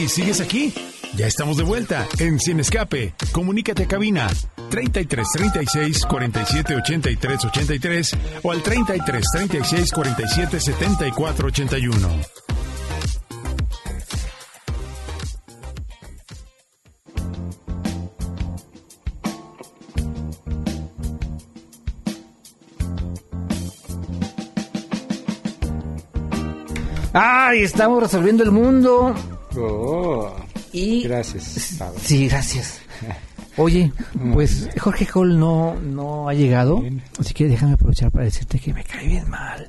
[0.07, 0.73] ¿Sigues aquí?
[1.17, 3.15] Ya estamos de vuelta en Sin Escape.
[3.33, 4.29] Comunícate a cabina
[4.69, 12.09] 33 36 47 83 83 o al 33 36 47 74 81.
[27.15, 27.63] ¡Ay!
[27.63, 29.15] Estamos resolviendo el mundo.
[29.61, 30.35] Oh,
[30.73, 31.03] Y...
[31.03, 31.77] gracias.
[31.79, 31.99] Pablo.
[32.03, 32.81] Sí, gracias.
[33.57, 33.93] Oye,
[34.35, 37.03] pues Jorge Cole no, no ha llegado, Bien.
[37.19, 39.69] así que déjame aprovechar para decirte que me cae bien mal.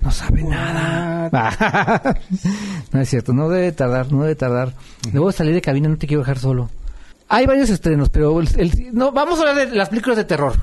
[0.00, 1.30] No sabe nada.
[2.92, 4.74] no es cierto, no debe tardar, no debe tardar.
[5.10, 6.68] Debo salir de cabina, no te quiero dejar solo.
[7.28, 10.54] Hay varios estrenos, pero el- el- no, vamos a hablar de las películas de terror.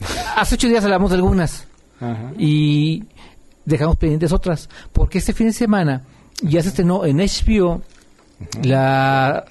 [0.36, 1.64] Hace ocho días hablamos de algunas
[2.00, 2.32] Ajá.
[2.38, 3.04] y
[3.64, 6.02] dejamos pendientes otras, porque este fin de semana
[6.42, 7.82] ya se estrenó en HBO
[8.62, 9.44] la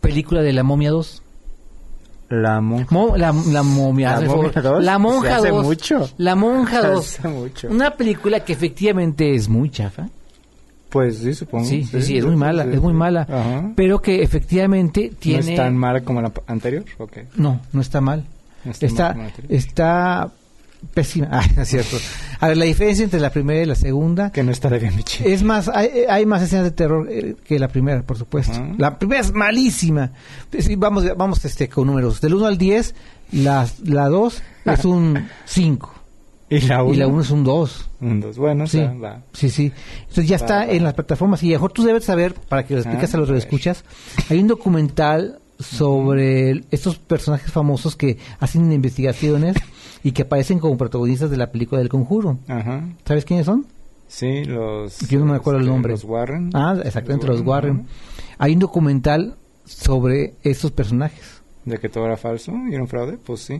[0.00, 1.22] película de La Momia 2.
[2.30, 2.86] La monja.
[2.90, 4.72] Mo- la, la momia, ¿La hazme el momia favor.
[4.76, 4.84] 2?
[4.84, 5.64] La monja Se hace 2.
[5.64, 6.10] mucho.
[6.16, 7.18] La monja 2.
[7.18, 7.68] Hace mucho.
[7.68, 10.08] Una película que efectivamente es muy chafa.
[10.88, 11.64] Pues sí, supongo.
[11.66, 13.22] Sí, sí, sí, es muy mala, es muy mala.
[13.22, 13.70] Ajá.
[13.76, 15.42] Pero que efectivamente tiene...
[15.44, 16.84] ¿No es tan mala como la anterior?
[16.98, 17.18] Ok.
[17.36, 18.24] No, no está mal.
[18.64, 19.52] No está Está, mal como la anterior.
[19.54, 20.30] está
[20.94, 21.28] pésima.
[21.32, 21.96] Ah, es cierto.
[22.40, 24.96] A ver, la diferencia entre la primera y la segunda Que no está de bien
[24.96, 25.22] Michi.
[25.24, 28.52] es más, hay, hay más escenas de terror eh, que la primera, por supuesto.
[28.52, 28.74] Ajá.
[28.78, 30.12] La primera es malísima.
[30.58, 32.20] Sí, vamos, vamos este, con números.
[32.20, 32.94] Del 1 al 10,
[33.32, 35.94] la, la 2 es un 5
[36.50, 36.94] Y la 1.
[36.94, 37.88] y la 1 es un 2.
[38.00, 38.36] Un dos.
[38.36, 39.22] Bueno, Sí, está, va.
[39.32, 39.72] sí, sí.
[40.00, 40.66] Entonces ya Va, está va.
[40.66, 43.28] en las plataformas y mejor tú debes saber, para que lo expliques Ah, a los
[43.28, 43.38] ver.
[43.38, 43.84] escuchas,
[44.28, 49.56] hay un documental sobre el- estos personajes famosos que hacen investigaciones
[50.04, 52.38] y que aparecen como protagonistas de la película del Conjuro.
[52.48, 52.84] Ajá.
[53.04, 53.66] ¿Sabes quiénes son?
[54.08, 54.98] Sí, los...
[55.08, 55.92] Yo no me acuerdo el este, nombre.
[55.92, 56.50] Los Warren.
[56.52, 57.86] Ah, exactamente, los Warren.
[58.38, 61.40] Hay un documental sobre estos personajes.
[61.64, 63.16] ¿De que todo era falso y era un fraude?
[63.24, 63.56] Pues sí.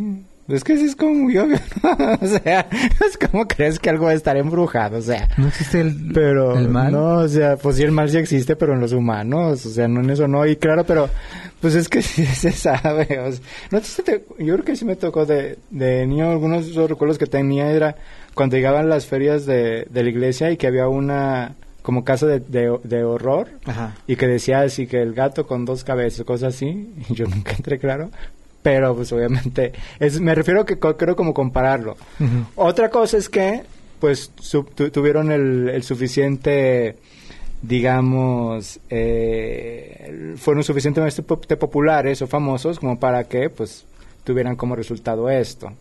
[0.48, 1.96] Es que sí es como muy obvio, ¿no?
[2.20, 2.66] O sea,
[3.06, 5.28] es como crees que algo va a estar embrujado, o sea...
[5.38, 6.92] No existe el, Pero, el mal.
[6.92, 9.86] no, o sea, pues sí el mal sí existe, pero en los humanos, o sea,
[9.88, 11.08] no en eso no, y claro, pero,
[11.60, 14.96] pues es que sí se sabe, o sea, no te- yo creo que sí me
[14.96, 17.94] tocó de, de niño, algunos de esos recuerdos que tenía era
[18.34, 22.40] cuando llegaban las ferias de, de la iglesia y que había una, como casa de,
[22.40, 23.94] de, de horror, Ajá.
[24.06, 27.52] y que decía así que el gato con dos cabezas, cosas así, y yo nunca
[27.52, 28.10] entré claro,
[28.62, 31.96] pero pues obviamente, es, me refiero que co- creo como compararlo.
[32.56, 33.62] Otra cosa es que,
[34.00, 34.30] pues,
[34.74, 36.96] tu- tuvieron el, el suficiente,
[37.62, 43.84] digamos, eh, fueron suficientemente po- populares o famosos como para que, pues,
[44.24, 45.72] tuvieran como resultado esto.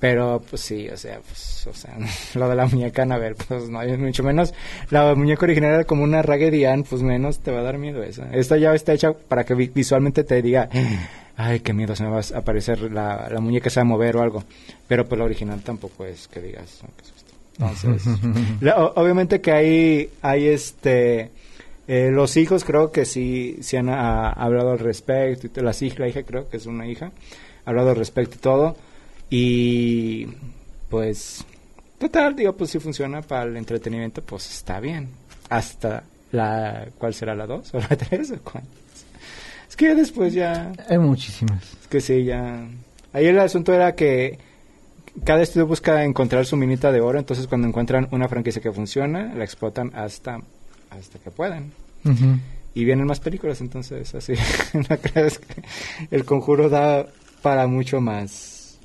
[0.00, 1.96] Pero, pues sí, o sea, pues, o sea,
[2.34, 4.52] lo de la muñeca Annabelle, pues no hay mucho menos.
[4.90, 8.02] La muñeca original era como una Raggedy Ann, pues menos te va a dar miedo
[8.02, 8.28] esa.
[8.32, 10.68] Esta ya está hecha para que vi- visualmente te diga,
[11.36, 14.16] ay, qué miedo, se me va a aparecer la, la muñeca se va a mover
[14.16, 14.44] o algo.
[14.88, 17.32] Pero pues la original tampoco es que digas, "Oh, qué susto".
[17.58, 18.02] Entonces,
[18.60, 21.30] la- o- obviamente que hay, hay este,
[21.88, 25.98] eh, los hijos creo que sí, sí han ah, hablado al respecto, y las hijas,
[25.98, 27.12] la hija creo que es una hija,
[27.64, 28.76] ha hablado al respecto y todo,
[29.30, 30.26] y
[30.90, 31.44] pues,
[31.98, 35.08] total, digo, pues si funciona para el entretenimiento, pues está bien,
[35.48, 38.64] hasta la, ¿cuál será la 2 o la 3 o cuál?
[39.72, 41.62] Es que ya después ya, Hay muchísimas.
[41.80, 42.62] es que sí, ya,
[43.14, 44.38] ahí el asunto era que
[45.24, 49.32] cada estudio busca encontrar su minita de oro, entonces cuando encuentran una franquicia que funciona,
[49.34, 50.42] la explotan hasta,
[50.90, 51.72] hasta que puedan.
[52.74, 54.34] Y vienen más películas, entonces así,
[54.74, 55.62] no creas que
[56.10, 57.06] el conjuro da
[57.40, 58.78] para mucho más.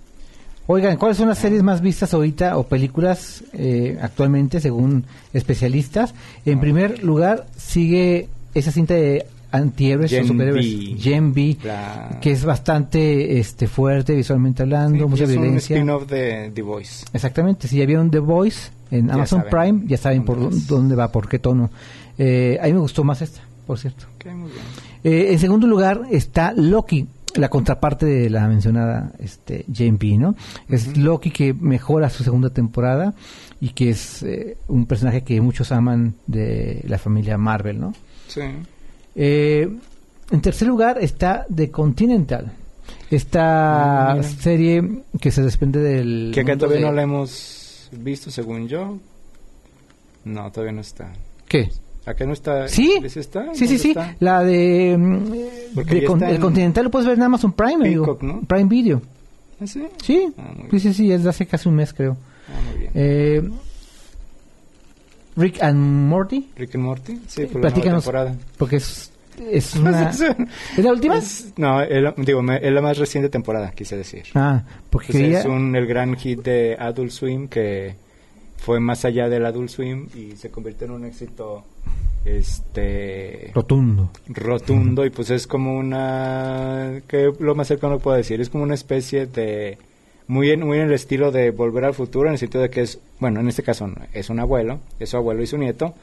[0.67, 6.15] Oigan, ¿cuáles son las series más vistas ahorita o películas eh, actualmente según especialistas?
[6.45, 10.95] En primer lugar sigue esa cinta de antihéroes o Gen superhéroes, V.
[10.99, 11.33] Gen
[11.63, 15.75] La- que es bastante este fuerte visualmente hablando, Sí, mucha es un violencia.
[15.77, 17.05] spin-off de The Voice.
[17.13, 20.95] Exactamente, si ya vieron The Voice en Ya Amazon saben Prime, ya saben por dónde
[20.95, 21.69] va, por qué tono.
[22.17, 24.05] Eh, a mí me gustó más esta, por cierto.
[24.15, 24.63] Ok, muy bien.
[25.03, 30.35] Eh, en segundo lugar está Loki, la contraparte de la mencionada este, Jane B, ¿no?
[30.69, 33.13] Es Loki que mejora su segunda temporada
[33.61, 37.93] y que es eh, un personaje que muchos aman de la familia Marvel, ¿no?
[38.27, 38.41] Sí.
[39.17, 39.67] Eh,
[40.31, 42.51] en tercer lugar está The Continental,
[43.09, 46.31] esta Ah, serie que se desprende del...
[46.33, 48.97] Que acá todavía de- no la hemos visto, según yo.
[50.25, 51.11] No, todavía no está.
[51.47, 51.69] ¿Qué?
[52.05, 52.67] ¿Acá no está?
[52.67, 53.53] Sí, ¿Sí está?
[53.55, 53.95] sí.
[54.19, 55.31] La de, mm,
[55.83, 57.83] de con- el en Continental lo puedes ver en Amazon Prime.
[57.89, 58.41] Peacock, ¿no?
[58.41, 59.01] Prime Video.
[59.59, 59.83] ¿Ah, sí?
[60.03, 62.15] Sí, Ah, sí, sí, es de hace casi un mes, creo.
[62.47, 62.91] Ah, muy bien.
[62.93, 63.49] Eh,
[65.37, 65.77] Rick and
[66.09, 68.35] Morty, Rick and Morty, sí, por la nueva temporada.
[68.57, 69.11] porque es,
[69.49, 70.09] es una...
[70.09, 71.17] Es un- ¿Es la última?
[71.17, 74.23] Es- no, es la- digo, me- es la más reciente temporada, quise decir.
[74.35, 75.39] Ah, porque Pues quería...
[75.41, 77.95] Es un, el gran hit de Adult Swim que
[78.57, 81.63] fue más allá del Adult Swim y se convirtió en un éxito
[82.25, 84.11] este Rotundo.
[84.27, 88.73] rotundo y pues es como una que lo más cercano puedo decir es como una
[88.73, 89.77] especie de
[90.27, 92.81] muy en, muy en el estilo de volver al futuro en el sentido de que
[92.81, 95.93] es bueno en este caso es un abuelo es su abuelo y su nieto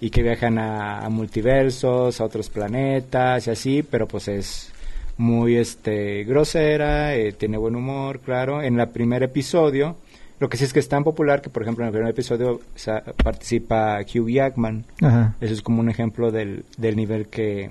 [0.00, 4.70] y que viajan a, a multiversos a otros planetas y así pero pues es
[5.18, 9.96] muy este grosera eh, tiene buen humor claro en el primer episodio
[10.38, 12.60] lo que sí es que es tan popular que por ejemplo en el primer episodio
[12.74, 15.34] sa- participa Hugh Jackman Ajá.
[15.40, 17.70] eso es como un ejemplo del, del nivel que,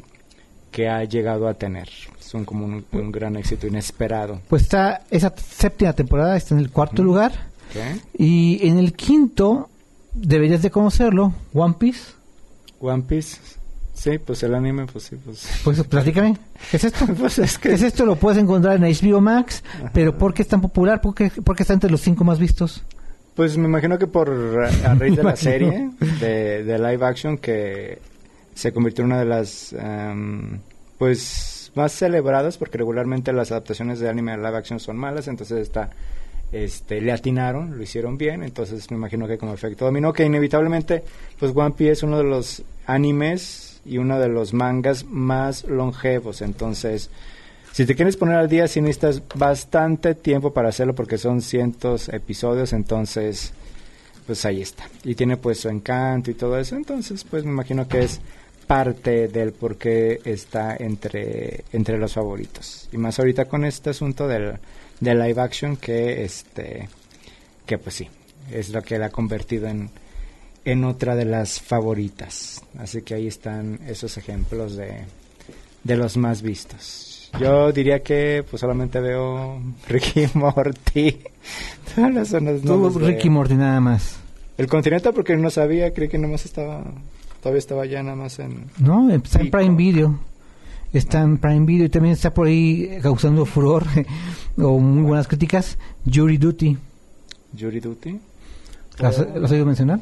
[0.75, 1.87] que ha llegado a tener.
[2.19, 4.41] Son como un, un gran éxito inesperado.
[4.49, 7.31] Pues está esa séptima temporada, está en el cuarto lugar.
[8.17, 9.69] Y en el quinto,
[10.13, 12.11] deberías de conocerlo, One Piece.
[12.81, 13.37] One Piece.
[13.93, 15.47] Sí, pues el anime, pues sí, pues.
[15.63, 16.37] Pues platícame,
[16.69, 17.05] ¿qué es esto?
[17.17, 18.05] Pues es que- ¿Qué es esto?
[18.05, 20.99] Lo puedes encontrar en HBO Max, pero ¿por qué es tan popular?
[20.99, 22.83] ¿Por qué, por qué está entre los cinco más vistos?
[23.33, 27.37] Pues me imagino que por a a raíz de la serie de, de live action
[27.37, 27.99] que
[28.55, 30.59] se convirtió en una de las em,
[30.97, 35.59] pues más celebradas porque regularmente las adaptaciones de anime a live action son malas, entonces
[35.59, 35.91] esta
[36.51, 41.03] este le atinaron, lo hicieron bien, entonces me imagino que como efecto dominó que inevitablemente
[41.37, 46.41] pues One Piece es uno de los animes y uno de los mangas más longevos,
[46.41, 47.11] entonces
[47.75, 52.07] si te quieres poner al día, sí necesitas bastante tiempo para hacerlo porque son cientos
[52.07, 53.51] episodios, entonces,
[54.25, 54.85] pues ahí está.
[55.03, 58.21] Y tiene pues su encanto y todo eso, entonces, pues me imagino que es
[58.67, 62.89] parte del por qué está entre, entre los favoritos.
[62.91, 64.53] Y más ahorita con este asunto del,
[64.99, 66.89] del live action que, este,
[67.65, 68.07] que pues sí,
[68.51, 69.89] es lo que la ha convertido en,
[70.65, 72.61] en otra de las favoritas.
[72.77, 75.05] Así que ahí están esos ejemplos de,
[75.83, 77.31] de los más vistos.
[77.39, 81.19] Yo diría que pues solamente veo Ricky Morty.
[81.93, 83.07] Todas las zonas no veo.
[83.07, 84.17] Ricky Morty, nada más.
[84.57, 86.83] El continente porque no sabía, creí que nomás estaba,
[87.45, 88.71] todavía estaba ya nada más en...
[88.79, 89.75] No, está en Prime.
[89.75, 90.19] Video.
[90.91, 93.85] Está en Prime Video y también está por ahí causando furor
[94.57, 95.77] o muy buenas críticas.
[96.11, 96.75] Jury Duty.
[97.55, 98.19] Jury Duty.
[98.97, 99.19] ¿Las.
[99.19, 99.99] ¿las has oído mencionar?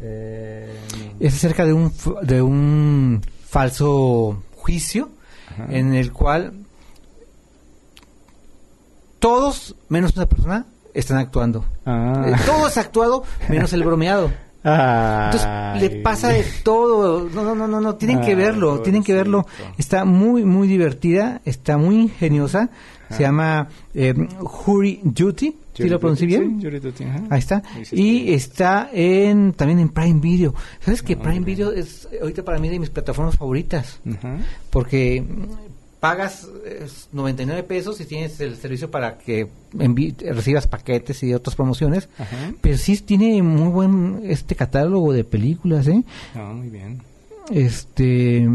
[0.00, 0.74] Eh,
[1.20, 5.10] Es acerca de un, de un falso juicio
[5.52, 5.66] Ajá.
[5.68, 6.54] en el cual
[9.18, 11.66] todos, menos una persona, están actuando.
[11.84, 12.24] Ah.
[12.28, 14.32] Eh, Todo es actuado menos el bromeado.
[14.64, 15.48] Entonces
[15.82, 17.28] le pasa de todo.
[17.28, 17.94] No, no, no, no, no.
[17.96, 19.46] Tienen que Ay, verlo, tienen que verlo.
[19.78, 22.70] Está muy, muy divertida, está muy ingeniosa.
[23.10, 25.46] Se llama eh, Jury Duty.
[25.74, 26.58] ¿Sí Jury lo pronuncié bien?
[26.60, 27.22] sí, Jury Duty, ajá.
[27.30, 27.62] Ahí está.
[27.92, 30.54] Y está en también en Prime Video.
[30.80, 31.40] ¿Sabes que Ah, Prime.
[31.40, 34.00] Video es ahorita para mí de mis plataformas favoritas?
[34.08, 34.36] Ajá.
[34.70, 35.22] Porque
[36.04, 42.10] pagas eh, 99 pesos y tienes el servicio para que recibas paquetes y otras promociones.
[42.18, 42.52] Ajá.
[42.60, 46.04] Pero sí tiene muy buen este catálogo de películas, ¿eh?
[46.34, 47.00] Ah, muy bien.
[47.50, 48.46] Este,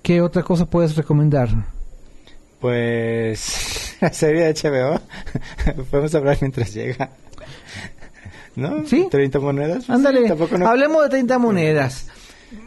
[0.00, 1.50] ¿qué otra cosa puedes recomendar?
[2.60, 5.00] Pues la serie de HBO.
[5.90, 7.10] Podemos hablar mientras llega.
[8.56, 8.86] ¿No?
[8.86, 9.06] Sí.
[9.10, 9.84] 30 monedas.
[9.84, 12.06] Pues, Ándale, no- hablemos de 30 monedas.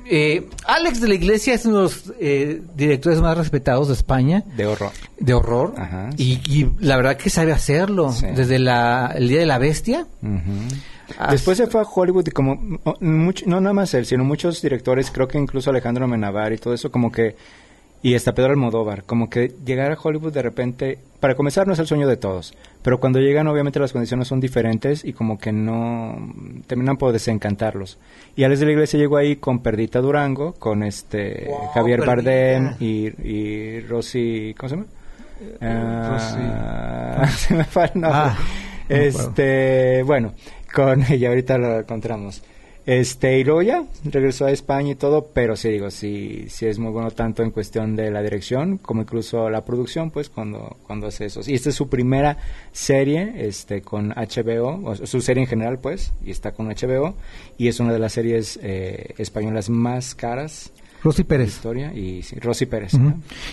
[0.08, 4.44] Eh, Alex de la Iglesia es uno de los eh, directores más respetados de España
[4.56, 4.92] De horror.
[5.20, 8.28] de horror Ajá, y, y la verdad que sabe hacerlo Sí.
[8.36, 10.06] desde la, el Día de la Bestia.
[11.18, 14.24] Hasta- Después se fue a Hollywood y como, no, mucho- no nada más él, sino
[14.24, 17.36] muchos directores, creo que incluso Alejandro Menabar y todo eso, como que,
[18.06, 21.80] y hasta Pedro Almodóvar, como que llegar a Hollywood de repente, para comenzar no es
[21.80, 25.52] el sueño de todos, pero cuando llegan obviamente las condiciones son diferentes y como que
[25.52, 26.16] no,
[26.68, 27.98] terminan por desencantarlos.
[28.36, 32.16] Y Alex de la Iglesia llegó ahí con Perdita Durango, con este Wow, Javier Perdita.
[32.16, 34.88] Bardem y, y Rosy, ¿cómo se llama?
[35.62, 38.20] Ah, se me fue el nombre.
[38.22, 38.38] Ah,
[38.88, 40.34] no este, bueno,
[40.72, 42.44] con ella ahorita lo encontramos.
[42.86, 46.78] Este, y luego ya regresó a España y todo, pero sí digo, sí, sí es
[46.78, 51.08] muy bueno tanto en cuestión de la dirección como incluso la producción, pues cuando, cuando
[51.08, 51.42] hace eso.
[51.48, 52.38] Y esta es su primera
[52.72, 57.16] serie, este, con HBO, o su serie en general, pues, y está con HBO,
[57.58, 60.72] y es una de las series eh, españolas más caras
[61.02, 61.48] Rosy de la Pérez.
[61.50, 62.94] historia, y sí, Rosy Pérez.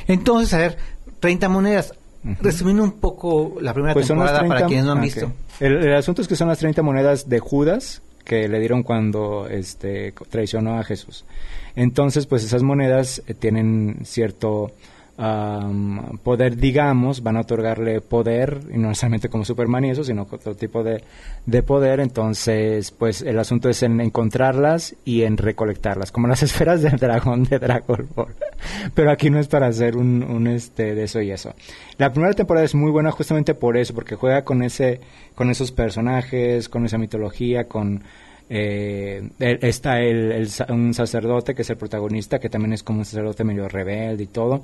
[0.09, 0.77] Entonces, a ver,
[1.21, 1.95] 30 monedas.
[2.41, 5.33] Resumiendo un poco la primera Pues temporada 30 para quienes no han ah, visto.
[5.59, 10.13] el asunto es que son las 30 monedas de Judas que le dieron cuando este
[10.31, 11.25] traicionó a Jesús.
[11.75, 14.73] Entonces, pues esas monedas eh, tienen cierto
[15.17, 20.27] am, poder, digamos, van a otorgarle poder, y no necesariamente como Superman y eso, sino
[20.31, 21.03] otro tipo de,
[21.47, 22.01] de poder.
[22.01, 27.45] Entonces, pues el asunto es en encontrarlas y en recolectarlas, como las esferas del dragón
[27.45, 28.35] de Dragon Ball.
[28.95, 31.55] Pero aquí no es para hacer un, un este de eso y eso.
[31.99, 35.01] La primera temporada es muy buena justamente por eso, porque juega con ese,
[35.35, 38.03] con esos personajes, con esa mitología, con
[38.55, 43.45] eh, está el, un sacerdote que es el protagonista, que también es como un sacerdote
[43.45, 44.63] medio rebelde y todo.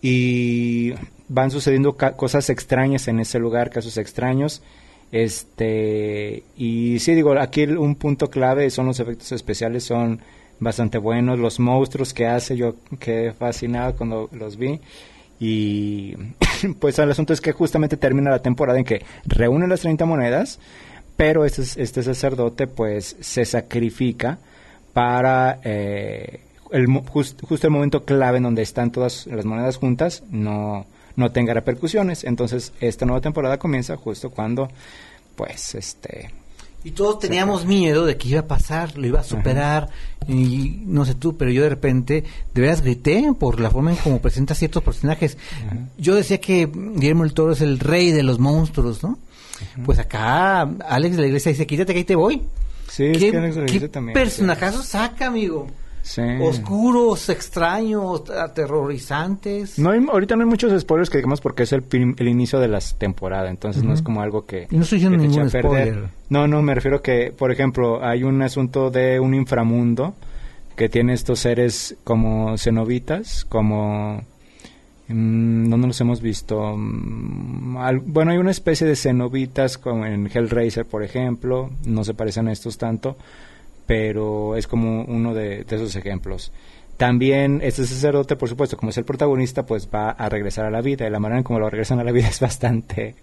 [0.00, 0.92] Y
[1.28, 4.62] van sucediendo cosas extrañas en ese lugar, casos extraños.
[5.10, 10.20] Este, y sí, digo, aquí un punto clave son los efectos especiales, son
[10.60, 11.36] bastante buenos.
[11.36, 14.80] Los monstruos que hace, yo quedé fascinado cuando los vi.
[15.40, 16.14] Y
[16.78, 20.60] pues el asunto es que justamente termina la temporada en que reúne las 30 monedas,
[21.16, 24.38] pero este, este sacerdote pues se sacrifica
[24.92, 26.40] para eh,
[26.70, 30.86] el, justo el momento clave en donde están todas las monedas juntas no,
[31.16, 32.24] no tenga repercusiones.
[32.24, 34.68] Entonces, esta nueva temporada comienza justo cuando,
[35.34, 36.30] pues, este...
[36.84, 39.88] Y todos teníamos miedo de que iba a pasar, lo iba a superar,
[40.28, 42.22] y no sé tú, pero yo de repente,
[42.54, 45.36] de veras grité por la forma en cómo presenta ciertos personajes.
[45.98, 49.18] Yo decía que Guillermo el Toro es el rey de los monstruos, ¿no?
[49.84, 52.42] Pues acá Alex de la Iglesia dice, quítate que ahí te voy.
[52.88, 55.66] Sí, es ¿Qué, que Alex de la Iglesia también, personajazo saca, amigo?
[56.02, 56.22] Sí.
[56.40, 59.76] Oscuros, extraños, aterrorizantes.
[59.76, 62.68] No hay, ahorita no hay muchos spoilers que digamos porque es el, el inicio de
[62.68, 64.68] la temporada, entonces no es como algo que...
[64.70, 66.04] Y no estoy diciendo ningún spoiler.
[66.28, 70.14] No, no, me refiero que, por ejemplo, hay un asunto de un inframundo
[70.76, 74.22] que tiene estos seres como cenobitas, como...
[75.08, 76.76] mm, ¿Dónde los hemos visto?
[76.76, 77.76] Mm,
[78.06, 82.52] bueno, hay una especie de cenobitas como en Hellraiser, por ejemplo, no se parecen a
[82.52, 83.16] estos tanto,
[83.86, 86.52] pero es como uno de, de esos ejemplos.
[86.96, 90.80] También este sacerdote, por supuesto, como es el protagonista, pues va a regresar a la
[90.80, 93.16] vida y la manera en cómo lo regresan a la vida es bastante,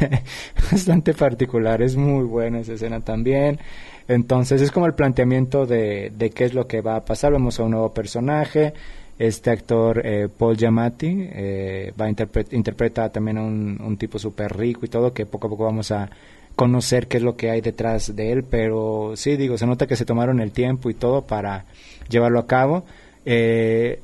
[0.72, 1.80] bastante particular.
[1.80, 3.60] Es muy buena esa escena también.
[4.08, 7.30] Entonces es como el planteamiento de, de qué es lo que va a pasar.
[7.30, 8.74] Vemos a un nuevo personaje.
[9.20, 14.56] Este actor, eh, Paul Giamatti, eh, va a interpre- interpreta también a un, tipo súper
[14.56, 16.08] rico y todo, que poco a poco vamos a
[16.56, 19.96] conocer qué es lo que hay detrás de él, pero sí, digo, se nota que
[19.96, 21.66] se tomaron el tiempo y todo para
[22.08, 22.86] llevarlo a cabo.
[23.26, 24.00] Eh,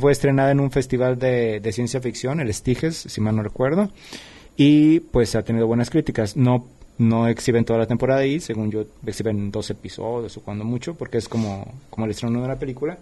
[0.00, 3.90] fue estrenada en un festival de, ciencia ficción, el Stiges, si mal no recuerdo,
[4.56, 6.34] y pues ha tenido buenas críticas.
[6.38, 6.64] No
[6.96, 11.18] no exhiben toda la temporada ahí, según yo exhiben dos episodios o cuando mucho, porque
[11.18, 12.96] es como, como el estreno de la película.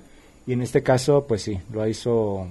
[0.48, 2.46] Y en este caso, pues sí, lo hizo,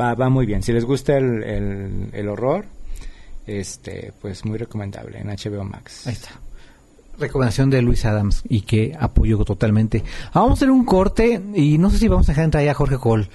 [0.00, 0.62] va, va muy bien.
[0.62, 2.64] Si les gusta el, el, el horror,
[3.46, 6.06] este, pues muy recomendable en HBO Max.
[6.06, 6.30] Ahí está.
[7.18, 10.02] Recomendación de Luis Adams y que apoyo totalmente.
[10.32, 12.70] Ah, Vamos a hacer un corte y no sé si vamos a dejar entrar ya
[12.70, 13.28] a Jorge Cole.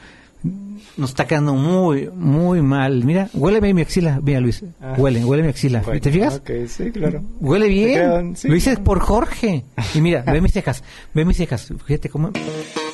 [0.98, 3.04] Nos está quedando muy, muy mal.
[3.06, 4.20] Mira, huele bien mi axila.
[4.24, 4.64] Mira, Luis.
[4.82, 4.96] Ah.
[4.98, 5.82] Huele, huele mi axila.
[5.82, 6.36] Bueno, ¿Te fijas?
[6.38, 7.22] ok, sí, claro.
[7.42, 7.90] Huele bien.
[7.94, 8.48] quedan- sí.
[8.48, 9.64] Lo dices por Jorge.
[9.94, 10.84] Y mira, ve mis cejas.
[11.14, 11.72] Ve mis cejas.
[11.86, 12.32] Fíjate cómo.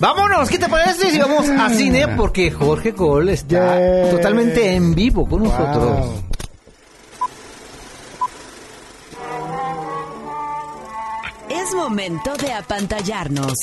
[0.00, 2.08] Vámonos, ¿qué te parece si vamos a cine?
[2.16, 4.10] Porque Jorge Cole está Yeah.
[4.10, 6.06] totalmente en vivo con nosotros.
[6.06, 6.24] Wow.
[11.48, 13.54] Es momento de apantallarnos.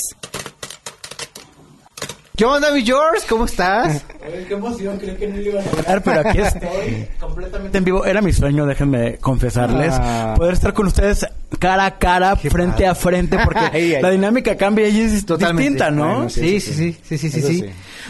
[2.36, 3.26] ¿Qué onda, mi George?
[3.28, 4.04] ¿Cómo estás?
[4.48, 8.06] Qué emoción, creo que no lo iban a lograr, pero aquí estoy completamente en vivo.
[8.06, 10.34] Era mi sueño, déjenme confesarles, Ah.
[10.38, 11.26] poder estar con ustedes
[11.60, 14.02] cara a cara, frente a frente, porque Ay, ay.
[14.02, 16.06] la dinámica cambia y es distinta, ¿no?
[16.16, 17.42] Bueno, Sí, sí, sí, sí, sí, sí.
[17.42, 17.66] sí.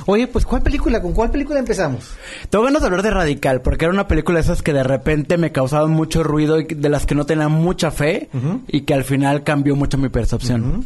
[0.06, 1.02] Oye, pues ¿cuál película?
[1.02, 2.12] ¿Con cuál película empezamos?
[2.50, 5.38] Tengo ganas de hablar de Radical, porque era una película de esas que de repente
[5.38, 8.30] me causaban mucho ruido y de las que no tenía mucha fe
[8.68, 10.86] y que al final cambió mucho mi percepción.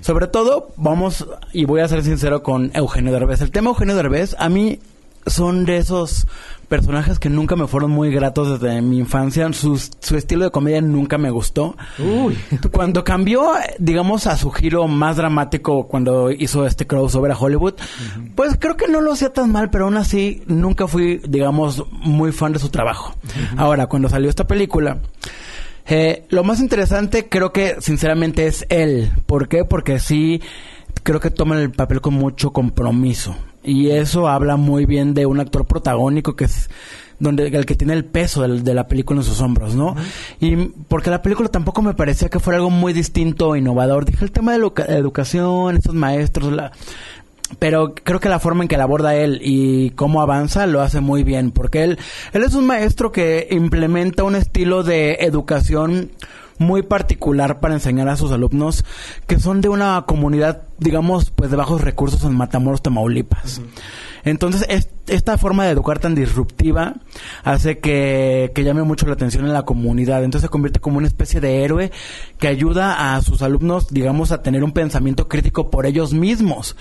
[0.00, 3.40] Sobre todo, vamos, y voy a ser sincero con Eugenio Derbez.
[3.40, 4.78] El tema Eugenio Derbez, a mí
[5.26, 6.26] son de esos
[6.68, 9.50] personajes que nunca me fueron muy gratos desde mi infancia.
[9.52, 11.76] Su, su estilo de comedia nunca me gustó.
[12.72, 17.74] Cuando cambió, digamos, a su giro más dramático cuando hizo este crossover a Hollywood,
[18.34, 22.32] pues creo que no lo hacía tan mal, pero aún así nunca fui, digamos, muy
[22.32, 23.14] fan de su trabajo.
[23.56, 24.98] Ahora, cuando salió esta película,
[25.88, 29.10] eh, lo más interesante creo que sinceramente es él.
[29.26, 29.64] ¿Por qué?
[29.64, 30.40] Porque sí
[31.02, 33.34] creo que toma el papel con mucho compromiso.
[33.64, 36.70] Y eso habla muy bien de un actor protagónico que es
[37.20, 39.96] donde el que tiene el peso del- de la película en sus hombros, ¿no?
[40.40, 40.54] Y
[40.86, 44.04] porque la película tampoco me parecía que fuera algo muy distinto o innovador.
[44.04, 46.70] Dije el tema de la educación, estos maestros, la,
[47.58, 51.00] pero creo que la forma en que la aborda él y cómo avanza lo hace
[51.00, 51.98] muy bien, porque él,
[52.32, 56.10] él es un maestro que implementa un estilo de educación
[56.58, 58.84] muy particular para enseñar a sus alumnos
[59.28, 63.60] que son de una comunidad, digamos, pues de bajos recursos en Matamoros, Tamaulipas.
[64.24, 66.94] Entonces, es- esta forma de educar tan disruptiva
[67.44, 70.22] hace que, que llame mucho la atención en la comunidad.
[70.24, 71.92] Entonces se convierte como una especie de héroe
[72.38, 76.76] que ayuda a sus alumnos, digamos, a tener un pensamiento crítico por ellos mismos.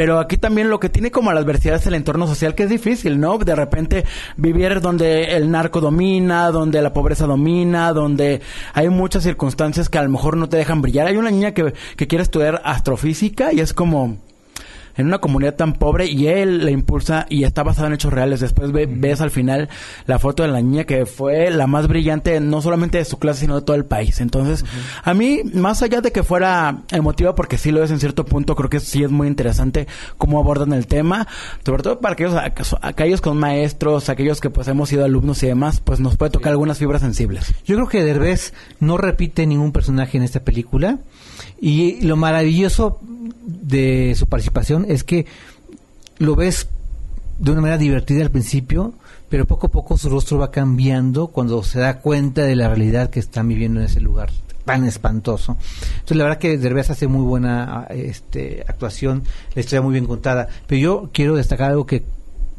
[0.00, 2.70] Pero aquí también lo que tiene como la adversidad es el entorno social, que es
[2.70, 3.36] difícil, ¿no?
[3.36, 4.06] De repente
[4.38, 8.40] vivir donde el narco domina, donde la pobreza domina, donde
[8.72, 11.06] hay muchas circunstancias que a lo mejor no te dejan brillar.
[11.06, 14.16] Hay una niña que, que quiere estudiar astrofísica y es como
[14.96, 18.40] en una comunidad tan pobre y él le impulsa y está basado en hechos reales.
[18.40, 19.68] Después ves al final
[20.06, 23.40] la foto de la niña que fue la más brillante no solamente de su clase
[23.40, 24.20] sino de todo el país.
[24.20, 24.64] Entonces,
[25.02, 28.54] a mí, más allá de que fuera emotiva, porque sí lo es en cierto punto,
[28.56, 29.86] creo que sí es muy interesante
[30.18, 31.26] cómo abordan el tema,
[31.64, 32.36] sobre todo para aquellos,
[32.82, 36.52] aquellos con maestros, aquellos que pues hemos sido alumnos y demás, pues nos puede tocar
[36.52, 37.54] algunas fibras sensibles.
[37.64, 40.98] Yo creo que Derbez no repite ningún personaje en esta película
[41.60, 43.00] y lo maravilloso
[43.62, 45.26] de su participación es que
[46.18, 46.68] lo ves
[47.38, 48.92] de una manera divertida al principio,
[49.28, 53.10] pero poco a poco su rostro va cambiando cuando se da cuenta de la realidad
[53.10, 54.30] que está viviendo en ese lugar
[54.64, 55.56] tan espantoso.
[55.94, 59.24] Entonces la verdad que Derbez hace muy buena este, actuación,
[59.54, 62.04] la historia muy bien contada, pero yo quiero destacar algo que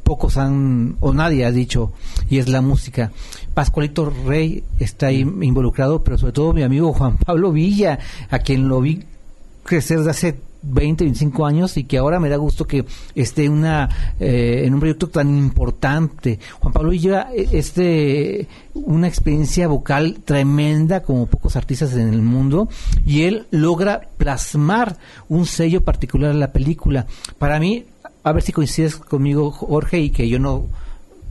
[0.04, 1.94] pocos han o nadie ha dicho
[2.30, 3.12] y es la música.
[3.54, 8.68] Pascualito Rey está ahí involucrado, pero sobre todo mi amigo Juan Pablo Villa, a quien
[8.68, 9.04] lo vi
[9.64, 12.86] crecer desde hace 20, 25 años y que ahora me da gusto que
[13.16, 13.89] esté una,
[14.20, 16.39] eh, en un proyecto tan importante.
[16.59, 22.70] Juan Pablo Villa es de una experiencia vocal tremenda como pocos artistas en el mundo
[23.05, 24.97] y él logra plasmar
[25.30, 27.05] un sello particular en la película.
[27.38, 27.86] Para mí,
[28.24, 30.66] a ver si coincides conmigo, Jorge, y que yo no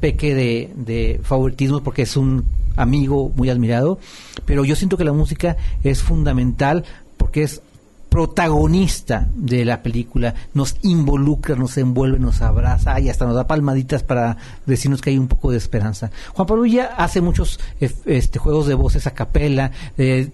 [0.01, 2.45] peque de, de favoritismo porque es un
[2.77, 3.99] amigo muy admirado,
[4.47, 6.85] pero yo siento que la música es fundamental
[7.17, 7.63] porque es
[8.11, 14.03] protagonista de la película, nos involucra, nos envuelve, nos abraza y hasta nos da palmaditas
[14.03, 14.37] para
[14.67, 16.11] decirnos que hay un poco de esperanza.
[16.35, 16.65] Juan Pablo
[16.97, 20.29] hace muchos este, juegos de voces a capela, eh,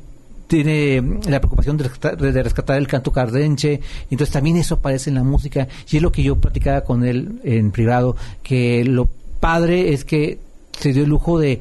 [0.48, 5.68] tiene la preocupación de rescatar, el canto cardenche, entonces también eso aparece en la música,
[5.90, 9.08] y es lo que yo platicaba con él en privado, que lo
[9.40, 10.38] padre es que
[10.78, 11.60] se dio el lujo de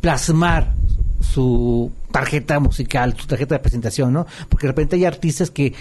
[0.00, 0.72] plasmar
[1.30, 4.26] su tarjeta musical, su tarjeta de presentación, ¿no?
[4.48, 5.72] Porque de repente hay artistas que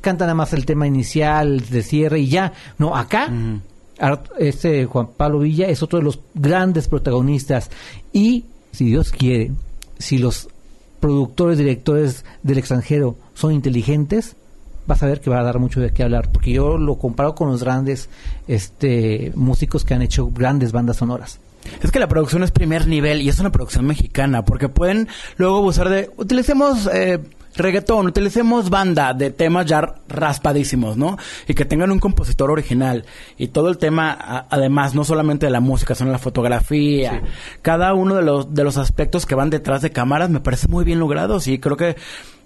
[0.00, 2.52] cantan nada más el tema inicial, de cierre y ya.
[2.78, 3.30] No, acá,
[4.38, 7.70] este Juan Pablo Villa es otro de los grandes protagonistas.
[8.12, 9.52] Y, si Dios quiere,
[9.98, 10.48] si los
[11.00, 14.36] productores, directores del extranjero son inteligentes,
[14.86, 17.34] vas a ver que va a dar mucho de qué hablar, porque yo lo comparo
[17.34, 18.08] con los grandes
[18.46, 21.40] este, músicos que han hecho grandes bandas sonoras.
[21.82, 25.60] Es que la producción es primer nivel y es una producción mexicana, porque pueden luego
[25.60, 26.10] usar de...
[26.16, 26.88] Utilicemos...
[26.92, 27.18] Eh,
[27.56, 31.18] reggaetón, utilicemos banda de temas ya raspadísimos, ¿no?
[31.46, 33.04] Y que tengan un compositor original.
[33.36, 37.22] Y todo el tema, además, no solamente de la música, sino la fotografía.
[37.62, 40.84] Cada uno de los, de los aspectos que van detrás de cámaras me parece muy
[40.84, 41.96] bien logrados y creo que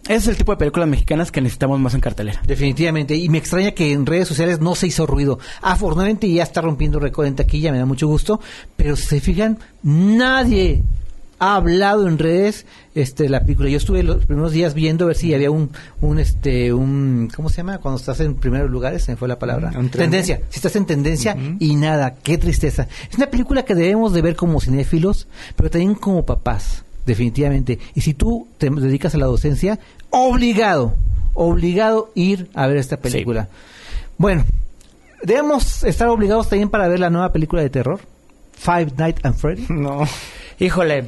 [0.09, 2.43] es el tipo de películas mexicanas que necesitamos más en cartelera.
[2.45, 3.15] Definitivamente.
[3.15, 5.39] Y me extraña que en redes sociales no se hizo ruido.
[5.61, 8.41] Afortunadamente ya está rompiendo récord en taquilla, me da mucho gusto.
[8.77, 10.83] Pero si se fijan, nadie
[11.43, 13.69] ha hablado en redes este la película.
[13.69, 15.71] Yo estuve los primeros días viendo a ver si había un
[16.01, 17.79] un este un ¿cómo se llama?
[17.79, 19.73] cuando estás en primeros lugares, se me fue la palabra.
[19.91, 20.41] tendencia.
[20.51, 22.87] Si estás en tendencia y nada, qué tristeza.
[23.11, 25.27] Es una película que debemos de ver como cinéfilos,
[25.57, 27.81] pero también como papás definitivamente.
[27.97, 29.81] Y si tú te dedicas a la docencia,
[30.11, 30.95] obligado,
[31.35, 33.49] obligado ir a ver esta película.
[34.17, 34.45] Bueno,
[35.25, 37.99] debemos estar obligados también para ver la nueva película de terror,
[38.53, 39.67] Five Nights at Freddy.
[39.69, 40.07] No.
[40.63, 41.07] Híjole.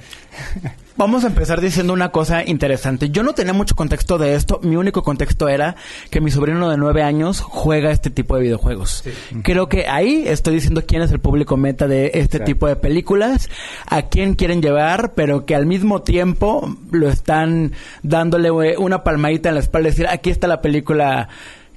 [0.96, 3.10] Vamos a empezar diciendo una cosa interesante.
[3.10, 4.58] Yo no tenía mucho contexto de esto.
[4.64, 5.76] Mi único contexto era
[6.10, 9.04] que mi sobrino de nueve años juega este tipo de videojuegos.
[9.44, 13.48] Creo que ahí estoy diciendo quién es el público meta de este tipo de películas,
[13.86, 19.54] a quién quieren llevar, pero que al mismo tiempo lo están dándole una palmadita en
[19.54, 21.28] la espalda, decir, aquí está la película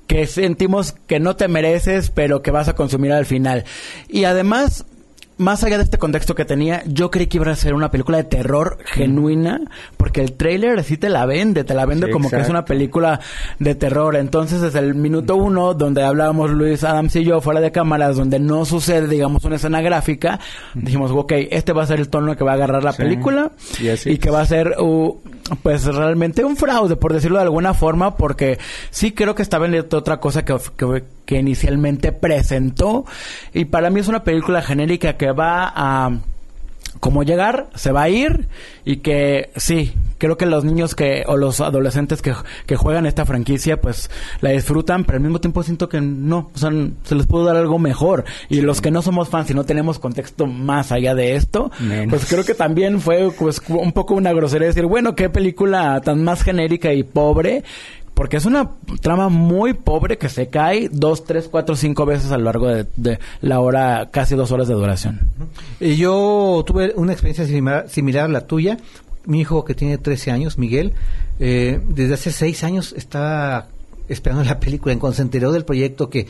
[0.07, 3.65] que sentimos que no te mereces, pero que vas a consumir al final.
[4.09, 4.86] Y además,
[5.38, 8.17] más allá de este contexto que tenía, yo creí que iba a ser una película
[8.17, 9.61] de terror genuina,
[9.95, 13.19] porque el trailer sí te la vende, te la vende como que es una película
[13.59, 14.15] de terror.
[14.15, 18.39] Entonces, desde el minuto uno, donde hablábamos Luis Adams y yo fuera de cámaras, donde
[18.39, 20.39] no sucede, digamos, una escena gráfica,
[20.73, 23.51] dijimos, ok, este va a ser el tono que va a agarrar la película
[24.05, 25.19] y, que va a ser, uh,
[25.61, 28.57] pues, realmente un fraude, por decirlo de alguna forma, porque
[28.89, 33.05] sí creo que está vendiendo otra cosa que, que que inicialmente presentó.
[33.53, 36.11] Y para mí es una película genérica que va a
[36.99, 38.47] como llegar, se va a ir
[38.86, 42.34] y que sí, creo que los niños que o los adolescentes que,
[42.65, 44.09] que, juegan esta franquicia pues
[44.41, 46.71] la disfrutan, pero al mismo tiempo siento que no, o sea,
[47.03, 48.25] se les puede dar algo mejor.
[48.49, 51.71] Y los que no somos fans y no tenemos contexto más allá de esto,
[52.09, 56.23] pues creo que también fue pues un poco una grosería decir, bueno, qué película tan
[56.23, 57.63] más genérica y pobre
[58.18, 62.38] porque es una trama muy pobre que se cae dos, tres, cuatro, cinco veces a
[62.39, 65.30] lo largo de, la hora, casi dos horas de duración.
[65.80, 68.80] Y yo tuve una experiencia similar, similar a la tuya.
[69.26, 70.93] Mi hijo que tiene 13 años, Miguel,
[71.39, 73.68] eh, desde hace seis años estaba
[74.09, 74.93] esperando la película.
[74.93, 76.26] En cuanto se enteró del proyecto que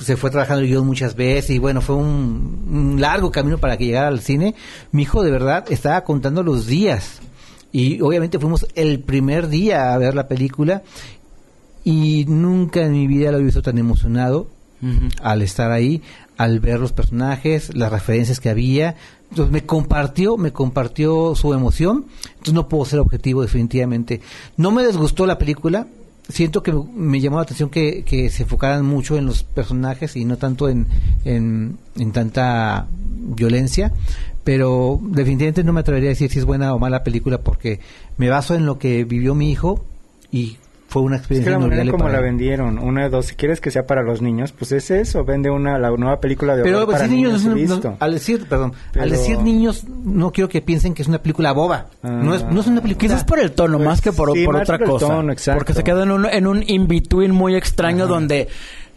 [0.00, 4.06] se fue trabajando guion muchas veces y bueno, fue un largo camino para que llegara
[4.06, 4.54] al cine.
[4.92, 7.20] Mi hijo de verdad estaba contando los días
[7.72, 10.82] y obviamente fuimos el primer día a ver la película
[11.84, 14.48] y nunca en mi vida lo he visto tan emocionado
[15.22, 16.02] al estar ahí,
[16.36, 18.96] al ver los personajes, las referencias que había.
[19.30, 22.06] Entonces me compartió, me compartió su emoción.
[22.30, 24.20] Entonces no puedo ser objetivo definitivamente.
[24.56, 25.86] No me desgustó la película.
[26.28, 30.24] Siento que me llamó la atención que, que se enfocaran mucho en los personajes y
[30.24, 30.88] no tanto en,
[31.24, 33.92] en, en tanta violencia.
[34.44, 37.80] Pero definitivamente no me atrevería a decir si es buena o mala película porque
[38.16, 39.84] me baso en lo que vivió mi hijo
[40.32, 40.56] y
[40.88, 43.62] fue una Es que experiencia la manera como la vendieron, una de dos, si quieres
[43.62, 46.84] que sea para los niños, pues es eso, vende una la nueva película de Pero
[46.84, 50.50] pues, para niños, niños, no- no- al decir, perdón, Pero- al decir niños, no quiero
[50.50, 51.86] que piensen que es una película boba.
[52.02, 53.08] no, es, no es una película.
[53.08, 55.06] Quizás por el tono, Pues, más que por, sí, por otra por cosa.
[55.06, 55.32] tono.
[55.54, 58.48] Porque se queda en un, en un in-between muy extraño donde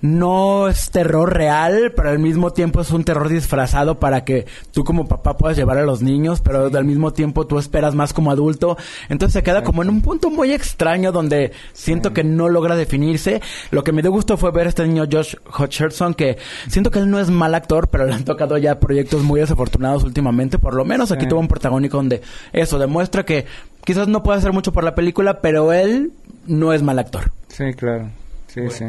[0.05, 4.83] no es terror real, pero al mismo tiempo es un terror disfrazado para que tú
[4.83, 8.31] como papá puedas llevar a los niños, pero al mismo tiempo tú esperas más como
[8.31, 8.77] adulto.
[9.09, 13.41] Entonces se queda como en un punto muy extraño donde siento que no logra definirse.
[13.71, 16.37] Lo que me dio gusto fue ver a este niño Josh Hutcherson, que
[16.67, 20.03] siento que él no es mal actor, pero le han tocado ya proyectos muy desafortunados
[20.03, 20.59] últimamente.
[20.59, 22.21] Por lo menos aquí tuvo un protagónico donde
[22.53, 23.45] eso demuestra que
[23.83, 26.11] quizás no puede hacer mucho por la película, pero él
[26.45, 27.31] no es mal actor.
[27.47, 28.09] Sí, claro.
[28.47, 28.85] Sí, sí.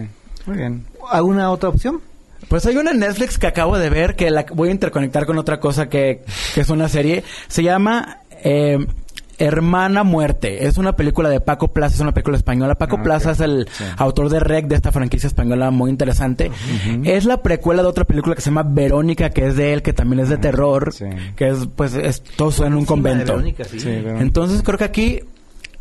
[0.47, 0.85] Muy bien.
[1.11, 2.01] ¿Alguna otra opción?
[2.49, 5.39] Pues hay una en Netflix que acabo de ver que la voy a interconectar con
[5.39, 6.23] otra cosa que,
[6.55, 7.25] que es una serie.
[7.49, 8.79] Se llama eh,
[9.39, 10.67] Hermana Muerte.
[10.67, 12.77] Es una película de Paco Plaza, es una película española.
[12.77, 13.85] Paco Ah, Plaza es el Sí.
[13.97, 16.51] autor de Rec de esta franquicia española muy interesante.
[17.05, 19.93] Es la precuela de otra película que se llama Verónica, que es de él, que
[19.93, 21.07] también es de terror, Sí.
[21.37, 23.33] que es pues es todo suena en un convento.
[23.33, 23.79] Verónica, sí.
[23.87, 25.21] Entonces creo que aquí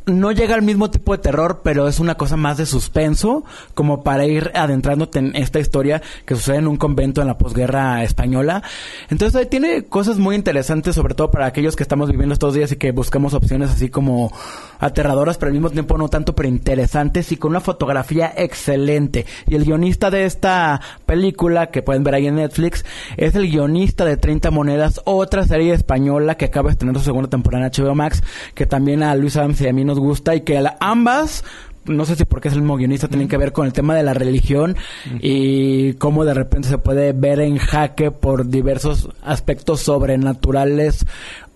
[0.06, 3.44] no llega al mismo tipo de terror, pero es una cosa más de suspenso,
[3.74, 8.04] como para ir adentrándote en esta historia que sucede en un convento en la posguerra
[8.04, 8.64] española.
[9.10, 12.72] Entonces ahí tiene cosas muy interesantes, sobre todo para aquellos que estamos viviendo estos días
[12.72, 14.32] y que buscamos opciones así como
[14.80, 19.26] aterradoras, pero al mismo tiempo no tanto, pero interesantes y con una fotografía excelente.
[19.48, 22.86] Y el guionista de esta película, que pueden ver ahí en Netflix,
[23.18, 27.30] es el guionista de 30 Monedas, otra serie española que acaba de tener su segunda
[27.30, 28.22] temporada en HBO Max,
[28.54, 31.44] que también a Luis Adams y a mí nos gusta y que a ambas
[31.86, 34.02] no sé si porque es el mismo guionista, tienen que ver con el tema de
[34.02, 34.76] la religión
[35.22, 41.06] y cómo de repente se puede ver en jaque por diversos aspectos sobrenaturales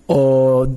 [0.05, 0.67] o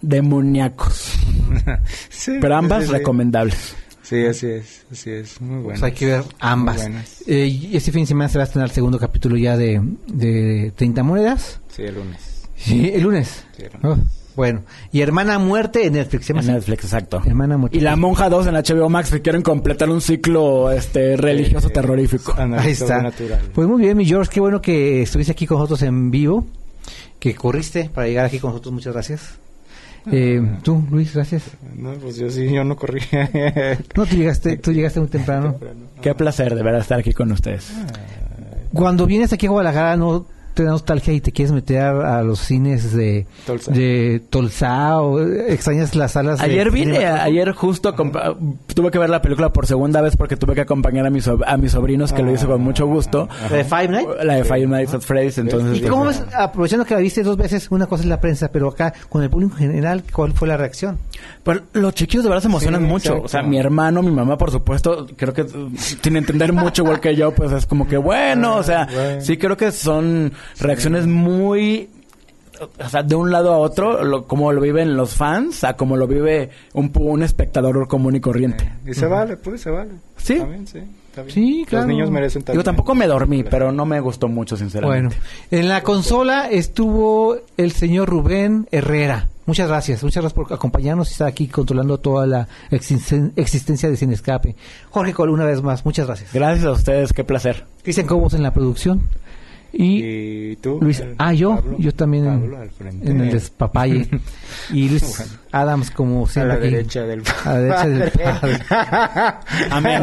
[0.00, 1.12] demoníacos.
[2.08, 2.92] Sí, Pero ambas sí, sí.
[2.94, 3.76] recomendables.
[4.02, 5.40] Sí, así es, así es.
[5.40, 5.68] Muy bueno.
[5.68, 6.88] Pues hay que ver ambas.
[7.26, 9.80] Eh, y este fin de semana se va a estrenar el segundo capítulo ya de,
[10.08, 11.60] de 30 monedas.
[11.68, 12.48] Sí, el lunes.
[12.56, 13.44] Sí, el lunes.
[13.56, 13.96] Sí, el Oh,
[14.40, 14.62] bueno.
[14.90, 16.26] Y Hermana Muerte en Netflix.
[16.26, 16.54] ¿se llama En así?
[16.56, 17.22] Netflix, exacto.
[17.24, 17.76] Hermana Muerte.
[17.76, 21.74] Y La Monja 2 en HBO Max que quieren completar un ciclo este religioso Sí.
[21.74, 22.34] terrorífico.
[22.38, 23.12] Ahí está.
[23.54, 26.46] Pues muy bien, mi George, qué bueno que estuviste aquí con nosotros en vivo,
[27.18, 29.38] que corriste para llegar aquí con nosotros, muchas gracias.
[30.10, 31.42] Eh, tú, Luis, gracias.
[31.76, 33.00] No, pues yo sí, yo no corrí.
[33.96, 35.56] No, tú llegaste, tú llegaste muy temprano.
[36.00, 37.70] Qué placer de verdad estar aquí con ustedes.
[38.72, 40.24] Cuando vienes aquí a Guadalajara, ¿no
[40.54, 43.72] te da nostalgia y te quieres meter a los cines de Tolsa.
[43.72, 47.06] de Tolsa o extrañas las salas de Ayer vine, cine?
[47.06, 51.10] ayer justo tuve que ver la película por segunda vez porque tuve que acompañar a
[51.10, 53.28] mis, sob- a mis sobrinos que lo hice con mucho gusto.
[53.50, 54.10] ¿La de Five Nights?
[54.24, 55.78] La de Five Nights at Freddy's, entonces...
[55.78, 58.68] ¿Y cómo ves, aprovechando que la viste dos veces, una cosa es la prensa, pero
[58.68, 60.98] acá con el público en general, ¿cuál fue la reacción?
[61.42, 63.08] Pues los chiquillos de verdad se emocionan Sí, mucho.
[63.10, 63.24] exacto.
[63.26, 65.46] O sea, mi hermano, mi mamá, por supuesto, creo que
[65.76, 69.20] sin entender mucho igual que yo, pues es como que bueno, o sea, bueno.
[69.20, 71.88] sí creo que son reacciones muy
[72.78, 75.96] o sea, de un lado a otro, lo- como lo viven los fans, a como
[75.96, 78.70] lo vive un, pu- un espectador común y corriente.
[78.86, 79.92] y se vale, pues se vale.
[80.18, 80.34] Sí.
[80.34, 80.78] Está bien, sí.
[81.08, 81.34] está bien.
[81.34, 81.86] Sí, claro.
[81.86, 82.58] Los niños merecen también.
[82.58, 85.16] Digo, tampoco me dormí, pero no me gustó mucho, Bueno, sinceramente.
[85.50, 89.28] en la consola estuvo el señor Rubén Herrera.
[89.46, 93.96] Muchas gracias, muchas gracias por acompañarnos y estar aquí controlando toda la existen- existencia de
[93.96, 94.54] Sin Escape.
[94.90, 96.30] Jorge Col, una vez más, muchas gracias.
[96.34, 97.64] Gracias a ustedes, qué placer.
[97.82, 99.08] Cristian Cobos en la producción.
[99.72, 100.78] Y Y tú.
[100.80, 101.76] Luis, eh, ah, yo, Pablo.
[101.78, 103.10] yo también en, Pablo frente.
[103.10, 104.08] en el despapalle.
[104.70, 105.32] y Luis Bueno.
[105.52, 106.48] Adams, como A siempre.
[106.58, 106.70] la aquí.
[106.74, 108.58] derecha del A la derecha del padre.
[109.70, 110.02] Amén.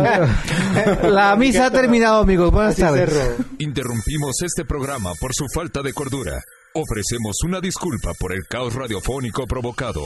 [1.04, 2.52] La misa ha terminado, amigos.
[2.52, 3.10] Buenas Así tardes.
[3.10, 3.36] cerró.
[3.60, 6.42] Interrumpimos este programa por su falta de cordura.
[6.74, 10.02] Ofrecemos una disculpa por el caos radiofónico provocado.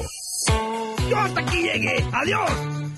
[1.10, 2.04] Yo hasta aquí llegué.
[2.14, 2.50] Adiós.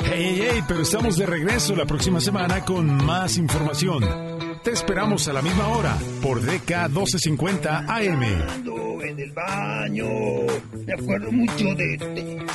[0.05, 4.03] Hey, hey, hey, pero estamos de regreso la próxima semana con más información.
[4.63, 8.23] Te esperamos a la misma hora por DK 1250 AM.
[9.03, 10.05] En el baño.
[10.85, 11.97] Me acuerdo mucho de...
[11.97, 12.45] de-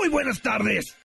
[0.00, 0.96] Muy buenas tardes.